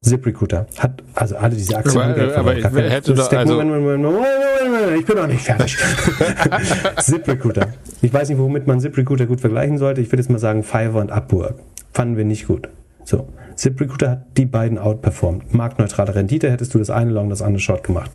[0.05, 2.87] ZipRecruiter hat, also alle diese Aktien Aber- Geld aber verloren.
[2.87, 5.79] ich hätte doch- also- Moment, Moment, Moment, Moment, Moment, ich bin noch nicht fertig.
[7.01, 7.69] ZipRecruiter.
[8.03, 10.01] Ich weiß nicht, womit man ZipRecruiter gut vergleichen sollte.
[10.01, 11.55] Ich würde jetzt mal sagen Fiverr und Upwork.
[11.93, 12.69] Fanden wir nicht gut.
[13.05, 13.29] So.
[13.57, 15.55] ZipRecruiter hat die beiden outperformed.
[15.55, 18.11] Marktneutrale Rendite hättest du das eine Long, das andere Short gemacht.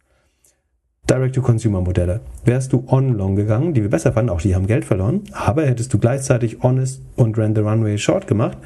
[1.10, 2.20] Direct-to-Consumer-Modelle.
[2.44, 5.94] Wärst du on-long gegangen, die wir besser fanden, auch die haben Geld verloren, aber hättest
[5.94, 8.58] du gleichzeitig Honest und the Runway Short gemacht,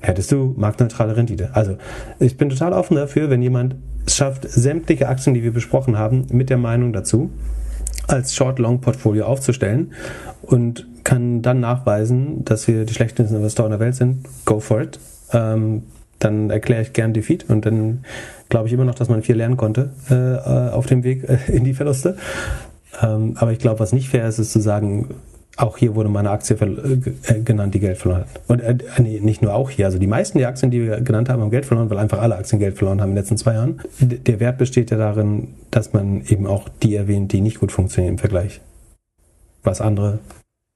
[0.00, 1.50] hättest du marktneutrale Rendite.
[1.54, 1.78] Also
[2.18, 6.26] ich bin total offen dafür, wenn jemand es schafft, sämtliche Aktien, die wir besprochen haben,
[6.30, 7.30] mit der Meinung dazu,
[8.06, 9.92] als Short-Long-Portfolio aufzustellen
[10.42, 14.98] und kann dann nachweisen, dass wir die schlechtesten Investoren der Welt sind, go for it.
[15.32, 15.82] Ähm,
[16.18, 18.04] dann erkläre ich gern Defeat und dann
[18.48, 21.64] glaube ich immer noch, dass man viel lernen konnte äh, auf dem Weg äh, in
[21.64, 22.16] die Verluste.
[23.02, 25.14] Ähm, aber ich glaube, was nicht fair ist, ist zu sagen,
[25.56, 28.40] auch hier wurde meine Aktie äh, genannt, die Geld verloren hat.
[28.46, 29.86] Und äh, nee, nicht nur auch hier.
[29.86, 32.36] Also die meisten der Aktien, die wir genannt haben, haben Geld verloren, weil einfach alle
[32.36, 33.80] Aktien Geld verloren haben in den letzten zwei Jahren.
[33.98, 37.72] D der Wert besteht ja darin, dass man eben auch die erwähnt, die nicht gut
[37.72, 38.60] funktionieren im Vergleich.
[39.62, 40.18] Was andere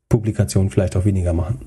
[0.08, 1.60] Publikationen vielleicht auch weniger machen.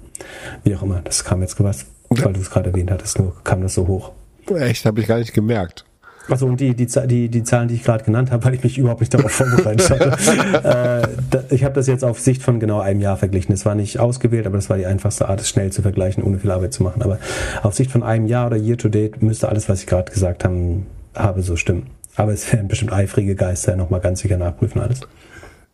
[0.63, 1.01] Wie auch immer.
[1.03, 1.85] Das kam jetzt was,
[2.21, 4.11] weil du es gerade erwähnt hattest, nur kam das so hoch.
[4.47, 5.85] Echt, habe ich gar nicht gemerkt.
[6.29, 8.77] Also und die, die, die, die Zahlen, die ich gerade genannt habe, weil ich mich
[8.77, 11.03] überhaupt nicht darauf vorbereitet hatte.
[11.03, 13.53] äh, da, ich habe das jetzt auf Sicht von genau einem Jahr verglichen.
[13.53, 16.39] Es war nicht ausgewählt, aber das war die einfachste Art, es schnell zu vergleichen, ohne
[16.39, 17.01] viel Arbeit zu machen.
[17.01, 17.19] Aber
[17.61, 20.45] auf Sicht von einem Jahr oder Year to Date müsste alles, was ich gerade gesagt
[20.45, 21.87] haben, habe, so stimmen.
[22.15, 25.01] Aber es werden bestimmt eifrige Geister nochmal ganz sicher nachprüfen alles.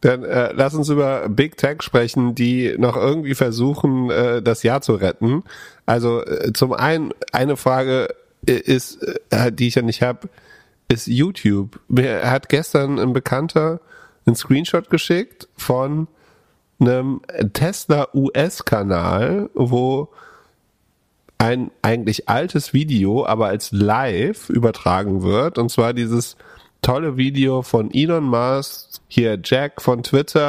[0.02, 4.82] Dann äh, lass uns über Big Tech sprechen, die noch irgendwie versuchen, äh, das Jahr
[4.82, 5.44] zu retten.
[5.86, 8.08] Also äh, zum einen eine Frage
[8.48, 10.30] äh, ist, äh, die ich ja nicht habe,
[10.88, 11.80] ist YouTube.
[11.88, 13.82] Mir hat gestern ein Bekannter
[14.26, 16.08] einen Screenshot geschickt von
[16.80, 17.22] einem
[17.54, 20.10] Tesla US-Kanal, wo
[21.38, 25.58] ein eigentlich altes Video, aber als live übertragen wird.
[25.58, 26.38] Und zwar dieses
[26.82, 30.42] tolle Video von Elon Musk, hier Jack von Twitter,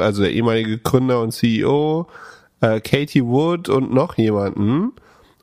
[0.00, 2.06] also der ehemalige Gründer und CEO,
[2.60, 4.92] äh, Katie Wood und noch jemanden.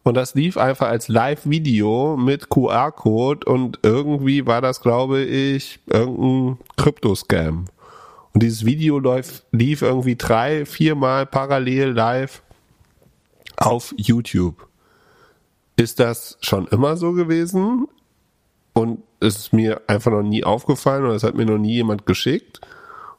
[0.04, 6.60] Und das lief einfach als Live-Video mit QR-Code und irgendwie war das, glaube ich, irgendein
[6.78, 7.66] Krypto-Scam.
[8.34, 12.44] Und dieses Video läuft, lief irgendwie drei, viermal parallel live
[13.58, 14.68] auf YouTube.
[15.76, 17.88] Ist das schon immer so gewesen?
[18.74, 22.06] Und ist es mir einfach noch nie aufgefallen oder es hat mir noch nie jemand
[22.06, 22.62] geschickt?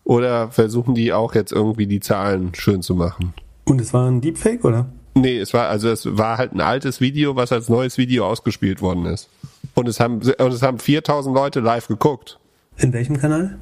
[0.05, 3.35] Oder versuchen die auch jetzt irgendwie die Zahlen schön zu machen?
[3.65, 4.87] Und es war ein Deepfake, oder?
[5.15, 8.83] Nee, es war, also es war halt ein altes Video, was als neues Video ausgespielt
[8.83, 9.29] worden ist.
[9.75, 12.39] Und es haben, und es haben 4000 Leute live geguckt.
[12.77, 13.59] In welchem Kanal?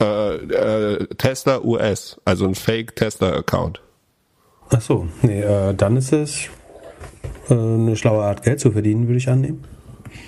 [0.00, 3.80] Äh, äh, Tesla US, also ein Fake Tesla-Account.
[4.70, 6.48] Ach so, nee, äh, dann ist es
[7.48, 9.64] äh, eine schlaue Art, Geld zu verdienen, würde ich annehmen.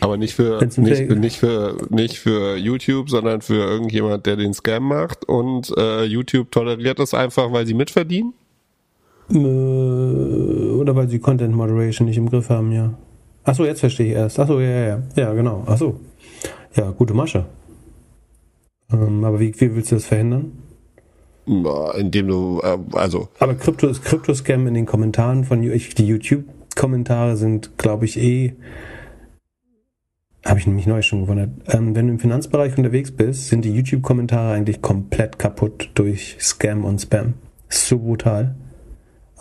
[0.00, 4.84] Aber nicht für, nicht, nicht für, nicht für YouTube, sondern für irgendjemand, der den Scam
[4.84, 8.32] macht und äh, YouTube toleriert das einfach, weil sie mitverdienen?
[9.30, 12.94] Äh, oder weil sie Content Moderation nicht im Griff haben, ja.
[13.44, 14.38] Ach so, jetzt verstehe ich erst.
[14.38, 15.02] Ach so, ja, ja, ja.
[15.16, 15.64] Ja, genau.
[15.66, 15.98] Ach so.
[16.76, 17.46] Ja, gute Masche.
[18.92, 20.52] Ähm, aber wie, wie willst du das verhindern?
[21.46, 27.78] Indem du, äh, also, Aber Krypto, Krypto-Scam in den Kommentaren von ich, die YouTube-Kommentare sind,
[27.78, 28.54] glaube ich, eh.
[30.48, 31.50] Habe ich nämlich neu schon gewundert.
[31.66, 36.86] Ähm, wenn du im Finanzbereich unterwegs bist, sind die YouTube-Kommentare eigentlich komplett kaputt durch Scam
[36.86, 37.34] und Spam.
[37.68, 38.54] So brutal.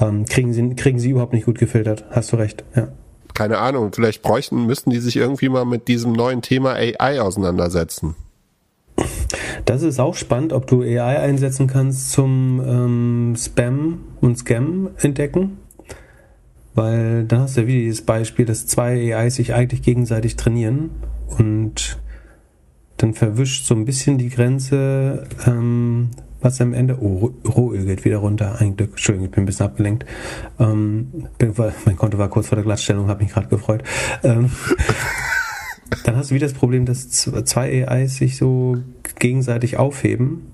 [0.01, 2.03] Ähm, kriegen, sie, kriegen sie überhaupt nicht gut gefiltert.
[2.11, 2.89] Hast du recht, ja.
[3.33, 8.15] keine Ahnung, vielleicht bräuchten, müssten die sich irgendwie mal mit diesem neuen Thema AI auseinandersetzen.
[9.63, 15.57] Das ist auch spannend, ob du AI einsetzen kannst zum ähm, Spam und Scam entdecken.
[16.77, 20.91] Weil da hast du ja wieder dieses Beispiel, dass zwei AIs sich eigentlich gegenseitig trainieren
[21.39, 21.97] und
[22.97, 26.99] dann verwischt so ein bisschen die Grenze, ähm, was am Ende.
[27.01, 28.57] Oh, Rohöl geht wieder runter.
[28.59, 28.91] Ein Glück.
[28.91, 30.05] Entschuldigung, ich bin ein bisschen abgelenkt.
[30.59, 31.55] Ähm, bin,
[31.85, 33.83] mein Konto war kurz vor der Glattstellung, habe mich gerade gefreut.
[34.21, 34.51] Ähm,
[36.03, 38.77] dann hast du wieder das Problem, dass zwei AIs sich so
[39.17, 40.51] gegenseitig aufheben.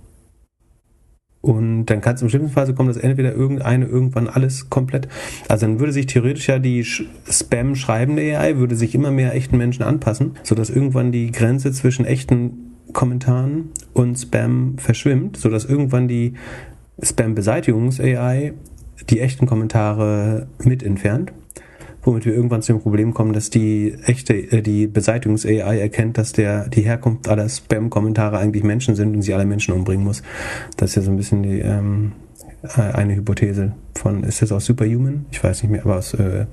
[1.44, 5.10] Und dann kann es im schlimmsten Fall so kommen, dass entweder irgendeine irgendwann alles komplett.
[5.50, 9.58] Also dann würde sich theoretisch ja die Spam schreibende AI würde sich immer mehr echten
[9.58, 16.36] Menschen anpassen, sodass irgendwann die Grenze zwischen echten Kommentaren und Spam verschwimmt, sodass irgendwann die
[17.02, 18.54] Spam-Beseitigungs-AI
[19.10, 21.34] die echten Kommentare mit entfernt
[22.04, 26.34] womit wir irgendwann zu dem Problem kommen, dass die echte, äh, die Beseitigungs-AI erkennt, dass
[26.34, 30.22] der, die Herkunft aller Spam-Kommentare eigentlich Menschen sind und sie alle Menschen umbringen muss.
[30.78, 32.14] Das ist ja so ein bisschen die, ähm,
[32.64, 35.26] äh, eine Hypothese von, ist das aus Superhuman?
[35.32, 36.46] Ich weiß nicht mehr, aber aus, äh,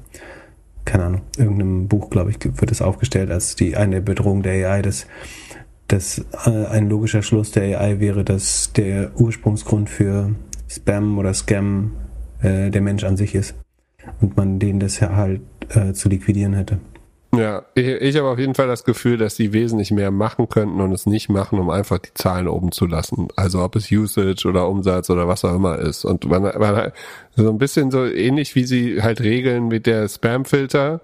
[0.84, 4.82] keine Ahnung, irgendeinem Buch, glaube ich, wird es aufgestellt als die eine Bedrohung der AI,
[4.82, 5.06] dass,
[5.88, 10.34] dass äh, ein logischer Schluss der AI wäre, dass der Ursprungsgrund für
[10.68, 11.92] Spam oder Scam
[12.40, 13.54] äh, der Mensch an sich ist
[14.20, 15.40] und man den das ja halt
[15.70, 16.78] äh, zu liquidieren hätte.
[17.34, 20.80] Ja, ich, ich habe auf jeden Fall das Gefühl, dass sie wesentlich mehr machen könnten
[20.80, 23.28] und es nicht machen, um einfach die Zahlen oben zu lassen.
[23.36, 26.04] Also ob es Usage oder Umsatz oder was auch immer ist.
[26.04, 26.92] Und man, man
[27.36, 31.02] so ein bisschen so ähnlich wie sie halt regeln mit der Spam-Filter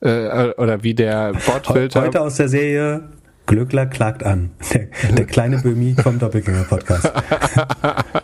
[0.00, 2.02] äh, oder wie der Bot-Filter.
[2.02, 3.08] Heute aus der Serie
[3.46, 4.50] Glückler klagt an.
[4.74, 7.12] Der, der kleine Böhmi vom Doppelgänger-Podcast.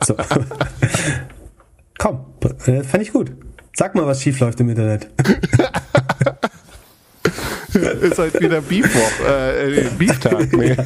[0.05, 0.15] so.
[1.99, 2.27] Komm,
[2.67, 3.33] äh, fand ich gut.
[3.79, 5.07] Sag mal, was schief läuft im Internet.
[8.03, 10.53] ist heute wieder Beefwoch, äh, äh, Beeftag.
[10.57, 10.77] Nee.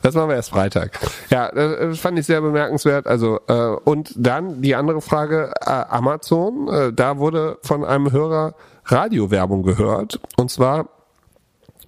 [0.00, 0.96] Das machen wir erst Freitag.
[1.30, 3.08] Ja, das das fand ich sehr bemerkenswert.
[3.08, 6.68] Also äh, und dann die andere Frage: äh, Amazon.
[6.68, 8.54] Äh, da wurde von einem Hörer
[8.84, 10.20] Radiowerbung gehört.
[10.36, 10.88] Und zwar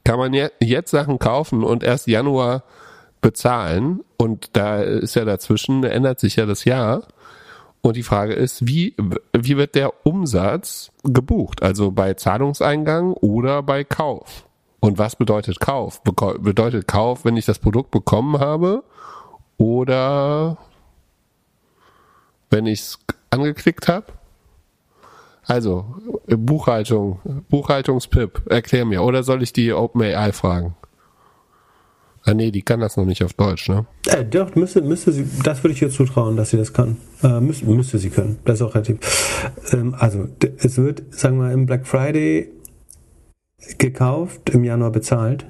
[0.04, 2.64] kann man je jetzt Sachen kaufen und erst Januar
[3.20, 4.00] bezahlen.
[4.16, 7.02] Und da ist ja dazwischen ändert sich ja das Jahr.
[7.82, 8.94] Und die Frage ist, wie,
[9.32, 11.62] wie wird der Umsatz gebucht?
[11.62, 14.46] Also bei Zahlungseingang oder bei Kauf?
[14.80, 16.02] Und was bedeutet Kauf?
[16.02, 18.82] Bedeutet Kauf, wenn ich das Produkt bekommen habe
[19.56, 20.58] oder
[22.50, 22.98] wenn ich es
[23.30, 24.06] angeklickt habe?
[25.44, 25.86] Also,
[26.26, 29.02] Buchhaltung, Buchhaltungspip, erklär mir.
[29.02, 30.74] Oder soll ich die OpenAI fragen?
[32.26, 33.86] Ah nee, die kann das noch nicht auf Deutsch, ne?
[34.06, 36.96] Äh, doch, müsste, müsste sie, das würde ich ihr zutrauen, dass sie das kann.
[37.22, 38.38] Äh, müsste, müsste sie können.
[38.44, 38.98] Das ist auch relativ.
[39.72, 40.26] Ähm, also,
[40.58, 42.50] es wird, sagen wir, im Black Friday
[43.78, 45.46] gekauft, im Januar bezahlt,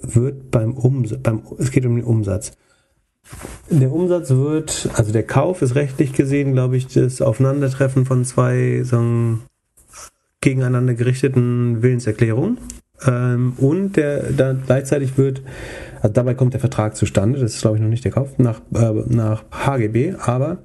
[0.00, 2.52] wird beim Umsatz, beim, es geht um den Umsatz.
[3.70, 8.82] Der Umsatz wird, also der Kauf ist rechtlich gesehen, glaube ich, das Aufeinandertreffen von zwei
[8.84, 9.42] sagen,
[10.40, 12.58] gegeneinander gerichteten Willenserklärungen.
[13.06, 15.42] Ähm, und der dann gleichzeitig wird,
[16.02, 18.60] also dabei kommt der Vertrag zustande, das ist glaube ich noch nicht der Kauf, nach,
[18.74, 20.58] äh, nach HGB, aber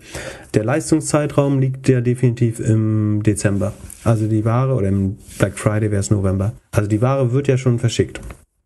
[0.55, 3.73] der Leistungszeitraum liegt ja definitiv im Dezember.
[4.03, 6.53] Also die Ware, oder im Black Friday wäre es November.
[6.71, 8.19] Also die Ware wird ja schon verschickt.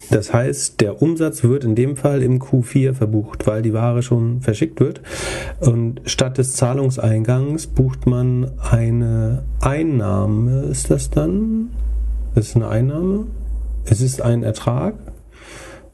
[0.10, 4.42] Das heißt, der Umsatz wird in dem Fall im Q4 verbucht, weil die Ware schon
[4.42, 5.02] verschickt wird.
[5.60, 10.64] Und statt des Zahlungseingangs bucht man eine Einnahme.
[10.64, 11.70] Ist das dann?
[12.36, 13.26] Ist eine Einnahme?
[13.86, 14.96] Es ist ein Ertrag.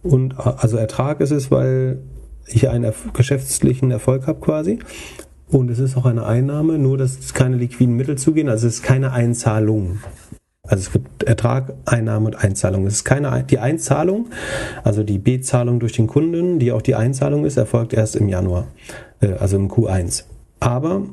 [0.08, 2.00] Und also Ertrag ist es, weil
[2.48, 4.80] ich einen erf- geschäftlichen Erfolg habe quasi.
[5.50, 8.76] Und es ist auch eine Einnahme, nur dass es keine liquiden Mittel zugehen, also es
[8.76, 10.00] ist keine Einzahlung.
[10.64, 12.86] Also es gibt Ertrag, Einnahme und Einzahlung.
[12.86, 14.28] Es ist keine die Einzahlung,
[14.84, 18.68] also die B-Zahlung durch den Kunden, die auch die Einzahlung ist, erfolgt erst im Januar,
[19.22, 20.26] äh, also im Q1.
[20.60, 21.04] Aber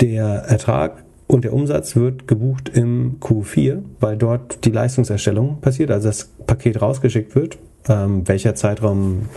[0.00, 6.08] der Ertrag und der Umsatz wird gebucht im Q4, weil dort die Leistungserstellung passiert, also
[6.08, 7.58] das Paket rausgeschickt wird.
[7.88, 9.28] Ähm, welcher Zeitraum,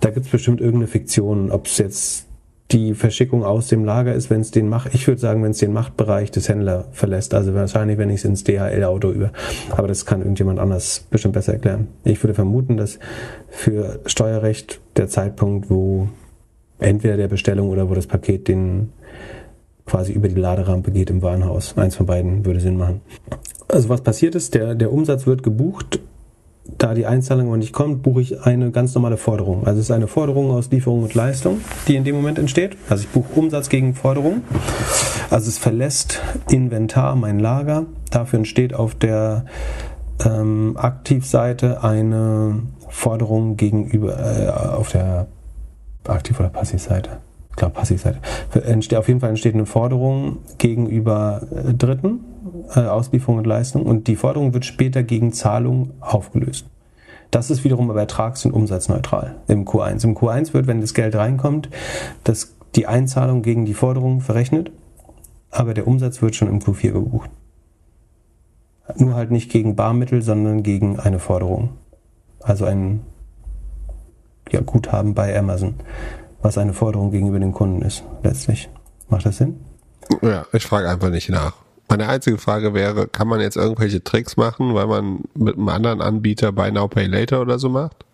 [0.00, 2.28] da gibt es bestimmt irgendeine Fiktion, ob es jetzt
[2.70, 5.58] die Verschickung aus dem Lager ist, wenn es den Macht, ich würde sagen, wenn es
[5.58, 7.32] den Machtbereich des Händlers verlässt.
[7.32, 9.32] Also wahrscheinlich, wenn ich es ins DHL-Auto über.
[9.70, 11.88] Aber das kann irgendjemand anders bestimmt besser erklären.
[12.04, 12.98] Ich würde vermuten, dass
[13.48, 16.08] für Steuerrecht der Zeitpunkt, wo
[16.78, 18.92] entweder der Bestellung oder wo das Paket den
[19.86, 21.76] quasi über die Laderampe geht im Warenhaus.
[21.78, 23.00] Eins von beiden würde Sinn machen.
[23.66, 26.00] Also was passiert ist, der, der Umsatz wird gebucht
[26.76, 29.66] da die Einzahlung aber nicht kommt, buche ich eine ganz normale Forderung.
[29.66, 32.76] Also es ist eine Forderung aus Lieferung und Leistung, die in dem Moment entsteht.
[32.88, 34.42] Also ich buche Umsatz gegen Forderung.
[35.30, 37.86] Also es verlässt Inventar mein Lager.
[38.10, 39.44] Dafür entsteht auf der
[40.24, 45.26] ähm, Aktivseite eine Forderung gegenüber äh, auf der
[46.06, 47.18] Aktiv- oder Passivseite.
[47.50, 48.18] Ich glaube Passivseite.
[48.96, 52.20] Auf jeden Fall entsteht eine Forderung gegenüber äh, Dritten
[52.74, 56.66] äh, Auslieferung und Leistung und die Forderung wird später gegen Zahlung aufgelöst.
[57.30, 60.04] Das ist wiederum aber ertrags- und umsatzneutral im Q1.
[60.04, 61.68] Im Q1 wird, wenn das Geld reinkommt,
[62.24, 64.70] das, die Einzahlung gegen die Forderung verrechnet,
[65.50, 67.30] aber der Umsatz wird schon im Q4 gebucht.
[68.96, 71.70] Nur halt nicht gegen Barmittel, sondern gegen eine Forderung.
[72.40, 73.00] Also ein
[74.50, 75.74] ja, Guthaben bei Amazon,
[76.40, 78.70] was eine Forderung gegenüber dem Kunden ist, letztlich.
[79.10, 79.60] Macht das Sinn?
[80.22, 81.54] Ja, ich frage einfach nicht nach.
[81.88, 86.00] Meine einzige Frage wäre, kann man jetzt irgendwelche Tricks machen, weil man mit einem anderen
[86.00, 88.04] Anbieter Buy Now Pay Later oder so macht?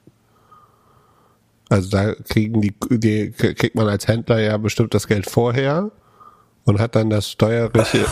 [1.69, 5.91] Also da kriegen die, die kriegt man als Händler ja bestimmt das Geld vorher
[6.67, 8.07] und hat dann das steuerliche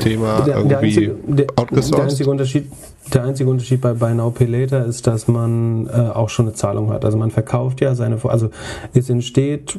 [0.00, 1.98] Thema der, irgendwie der einzige, der, outgesourced.
[1.98, 2.72] Der einzige, Unterschied,
[3.12, 6.54] der einzige Unterschied bei Buy Now Pay Later ist, dass man äh, auch schon eine
[6.54, 7.04] Zahlung hat.
[7.04, 8.50] Also man verkauft ja seine, also
[8.92, 9.78] es entsteht,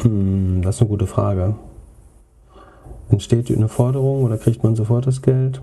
[0.00, 1.54] hm, das ist eine gute Frage.
[3.12, 5.60] Entsteht eine Forderung oder kriegt man sofort das Geld?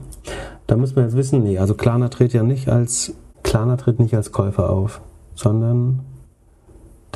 [0.67, 4.13] Da muss man jetzt wissen, nee, also Klarna tritt ja nicht als, Klarna tritt nicht
[4.13, 5.01] als Käufer auf,
[5.33, 6.01] sondern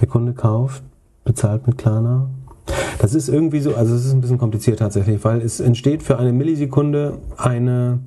[0.01, 0.81] der Kunde kauft,
[1.23, 2.29] bezahlt mit Klarna.
[2.97, 6.17] Das ist irgendwie so, also es ist ein bisschen kompliziert tatsächlich, weil es entsteht für
[6.17, 7.99] eine Millisekunde eine,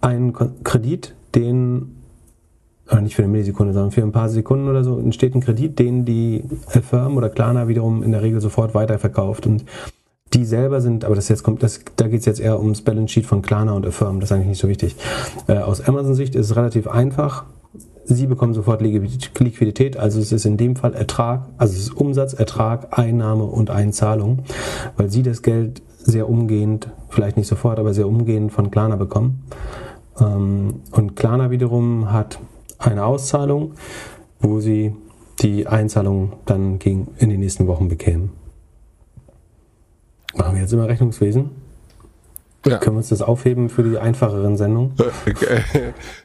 [0.00, 0.32] ein
[0.64, 1.96] Kredit, den
[2.90, 5.78] oder nicht für eine Millisekunde, sondern für ein paar Sekunden oder so entsteht ein Kredit,
[5.78, 9.46] den die Firm oder Klarna wiederum in der Regel sofort weiterverkauft.
[9.46, 9.64] Und
[10.32, 13.12] die selber sind, aber das jetzt kommt, das, da geht es jetzt eher ums Balance
[13.12, 14.96] Sheet von Klarna und Affirm, das ist eigentlich nicht so wichtig.
[15.48, 17.44] Äh, aus Amazon-Sicht ist es relativ einfach.
[18.04, 22.32] Sie bekommen sofort Liquidität, also es ist in dem Fall Ertrag, also es ist Umsatz,
[22.32, 24.40] Ertrag, Einnahme und Einzahlung,
[24.96, 29.44] weil Sie das Geld sehr umgehend, vielleicht nicht sofort, aber sehr umgehend von Klarna bekommen.
[30.18, 32.38] Ähm, und Klarna wiederum hat
[32.78, 33.72] eine Auszahlung,
[34.40, 34.94] wo Sie
[35.40, 38.39] die Einzahlung dann gegen, in den nächsten Wochen bekämen.
[40.34, 41.50] Machen wir jetzt immer Rechnungswesen?
[42.66, 42.76] Ja.
[42.76, 44.94] Können wir uns das aufheben für die einfacheren Sendungen?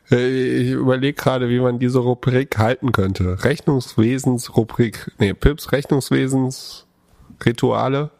[0.09, 3.43] Ich überlege gerade, wie man diese Rubrik halten könnte.
[3.43, 5.11] Rechnungswesensrubrik.
[5.17, 8.11] Nee, Pips Rechnungswesensrituale.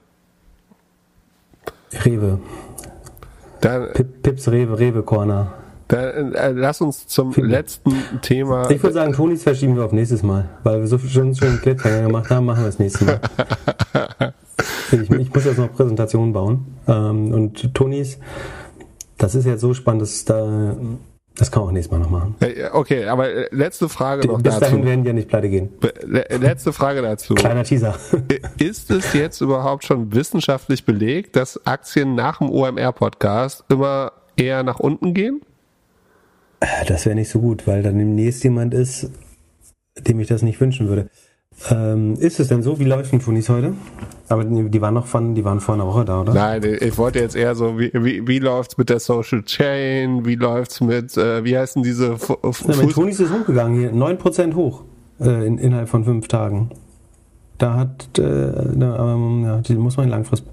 [2.04, 2.40] Rewe.
[3.62, 3.90] Dann,
[4.24, 5.54] Pips Rewe, Rewe Corner.
[5.88, 7.46] Dann äh, lass uns zum Viel.
[7.46, 8.68] letzten Thema.
[8.72, 12.08] Ich würde sagen, Tonis verschieben wir auf nächstes Mal, weil wir so schon schönen Cliffhanger
[12.08, 13.20] gemacht haben, machen wir das nächste Mal.
[14.92, 16.66] Ich, ich, muss jetzt noch Präsentationen bauen.
[16.88, 18.20] Ähm, und Tonis,
[19.18, 20.76] das ist jetzt so spannend, dass da,
[21.36, 22.36] das kann man auch nächstes Mal noch machen.
[22.74, 24.60] Okay, aber äh, letzte Frage noch Bis dazu.
[24.60, 25.70] Bis dahin werden wir nicht pleite gehen.
[26.06, 27.34] Letzte Frage dazu.
[27.36, 27.98] Kleiner Teaser.
[28.58, 34.80] Ist es jetzt überhaupt schon wissenschaftlich belegt, dass Aktien nach dem OMR-Podcast immer eher nach
[34.80, 35.42] unten gehen?
[36.60, 39.10] Äh, das wäre nicht so gut, weil dann demnächst jemand ist,
[39.98, 41.10] dem ich das nicht wünschen würde.
[41.72, 42.80] Ähm, ist es denn so?
[42.80, 43.74] Wie laufen Tunis heute?
[44.28, 46.34] Aber die waren noch von, die waren vor einer Woche da, oder?
[46.34, 50.26] Nein, ich wollte jetzt eher so, wie, wie, wie läuft's mit der Social Chain?
[50.26, 54.54] Wie läuft's mit, äh, wie heißen diese F ja, Mit Tunis ist hochgegangen hier, 9%
[54.56, 54.84] hoch
[55.20, 56.72] äh, in, innerhalb von fünf Tagen.
[57.58, 60.52] Da hat, äh, ähm, ja, die muss man langfristig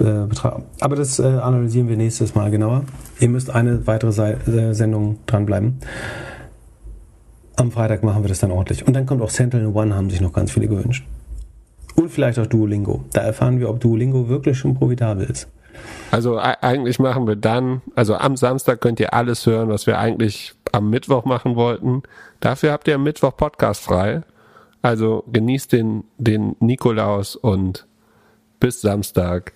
[0.00, 0.64] äh, betrachten.
[0.80, 2.82] Aber das äh, analysieren wir nächstes Mal genauer.
[3.20, 5.78] Ihr müsst eine weitere Se äh, Sendung dranbleiben.
[7.56, 8.86] Am Freitag machen wir das dann ordentlich.
[8.86, 11.04] Und dann kommt auch Sentinel One, haben sich noch ganz viele gewünscht.
[11.94, 13.04] Und vielleicht auch Duolingo.
[13.12, 15.48] Da erfahren wir, ob Duolingo wirklich schon profitabel ist.
[16.10, 20.54] Also eigentlich machen wir dann, also am Samstag könnt ihr alles hören, was wir eigentlich
[20.72, 22.02] am Mittwoch machen wollten.
[22.40, 24.22] Dafür habt ihr am Mittwoch Podcast frei.
[24.82, 27.86] Also genießt den, den Nikolaus und
[28.60, 29.52] bis Samstag.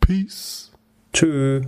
[0.00, 0.70] Peace.
[1.12, 1.66] Tschüss.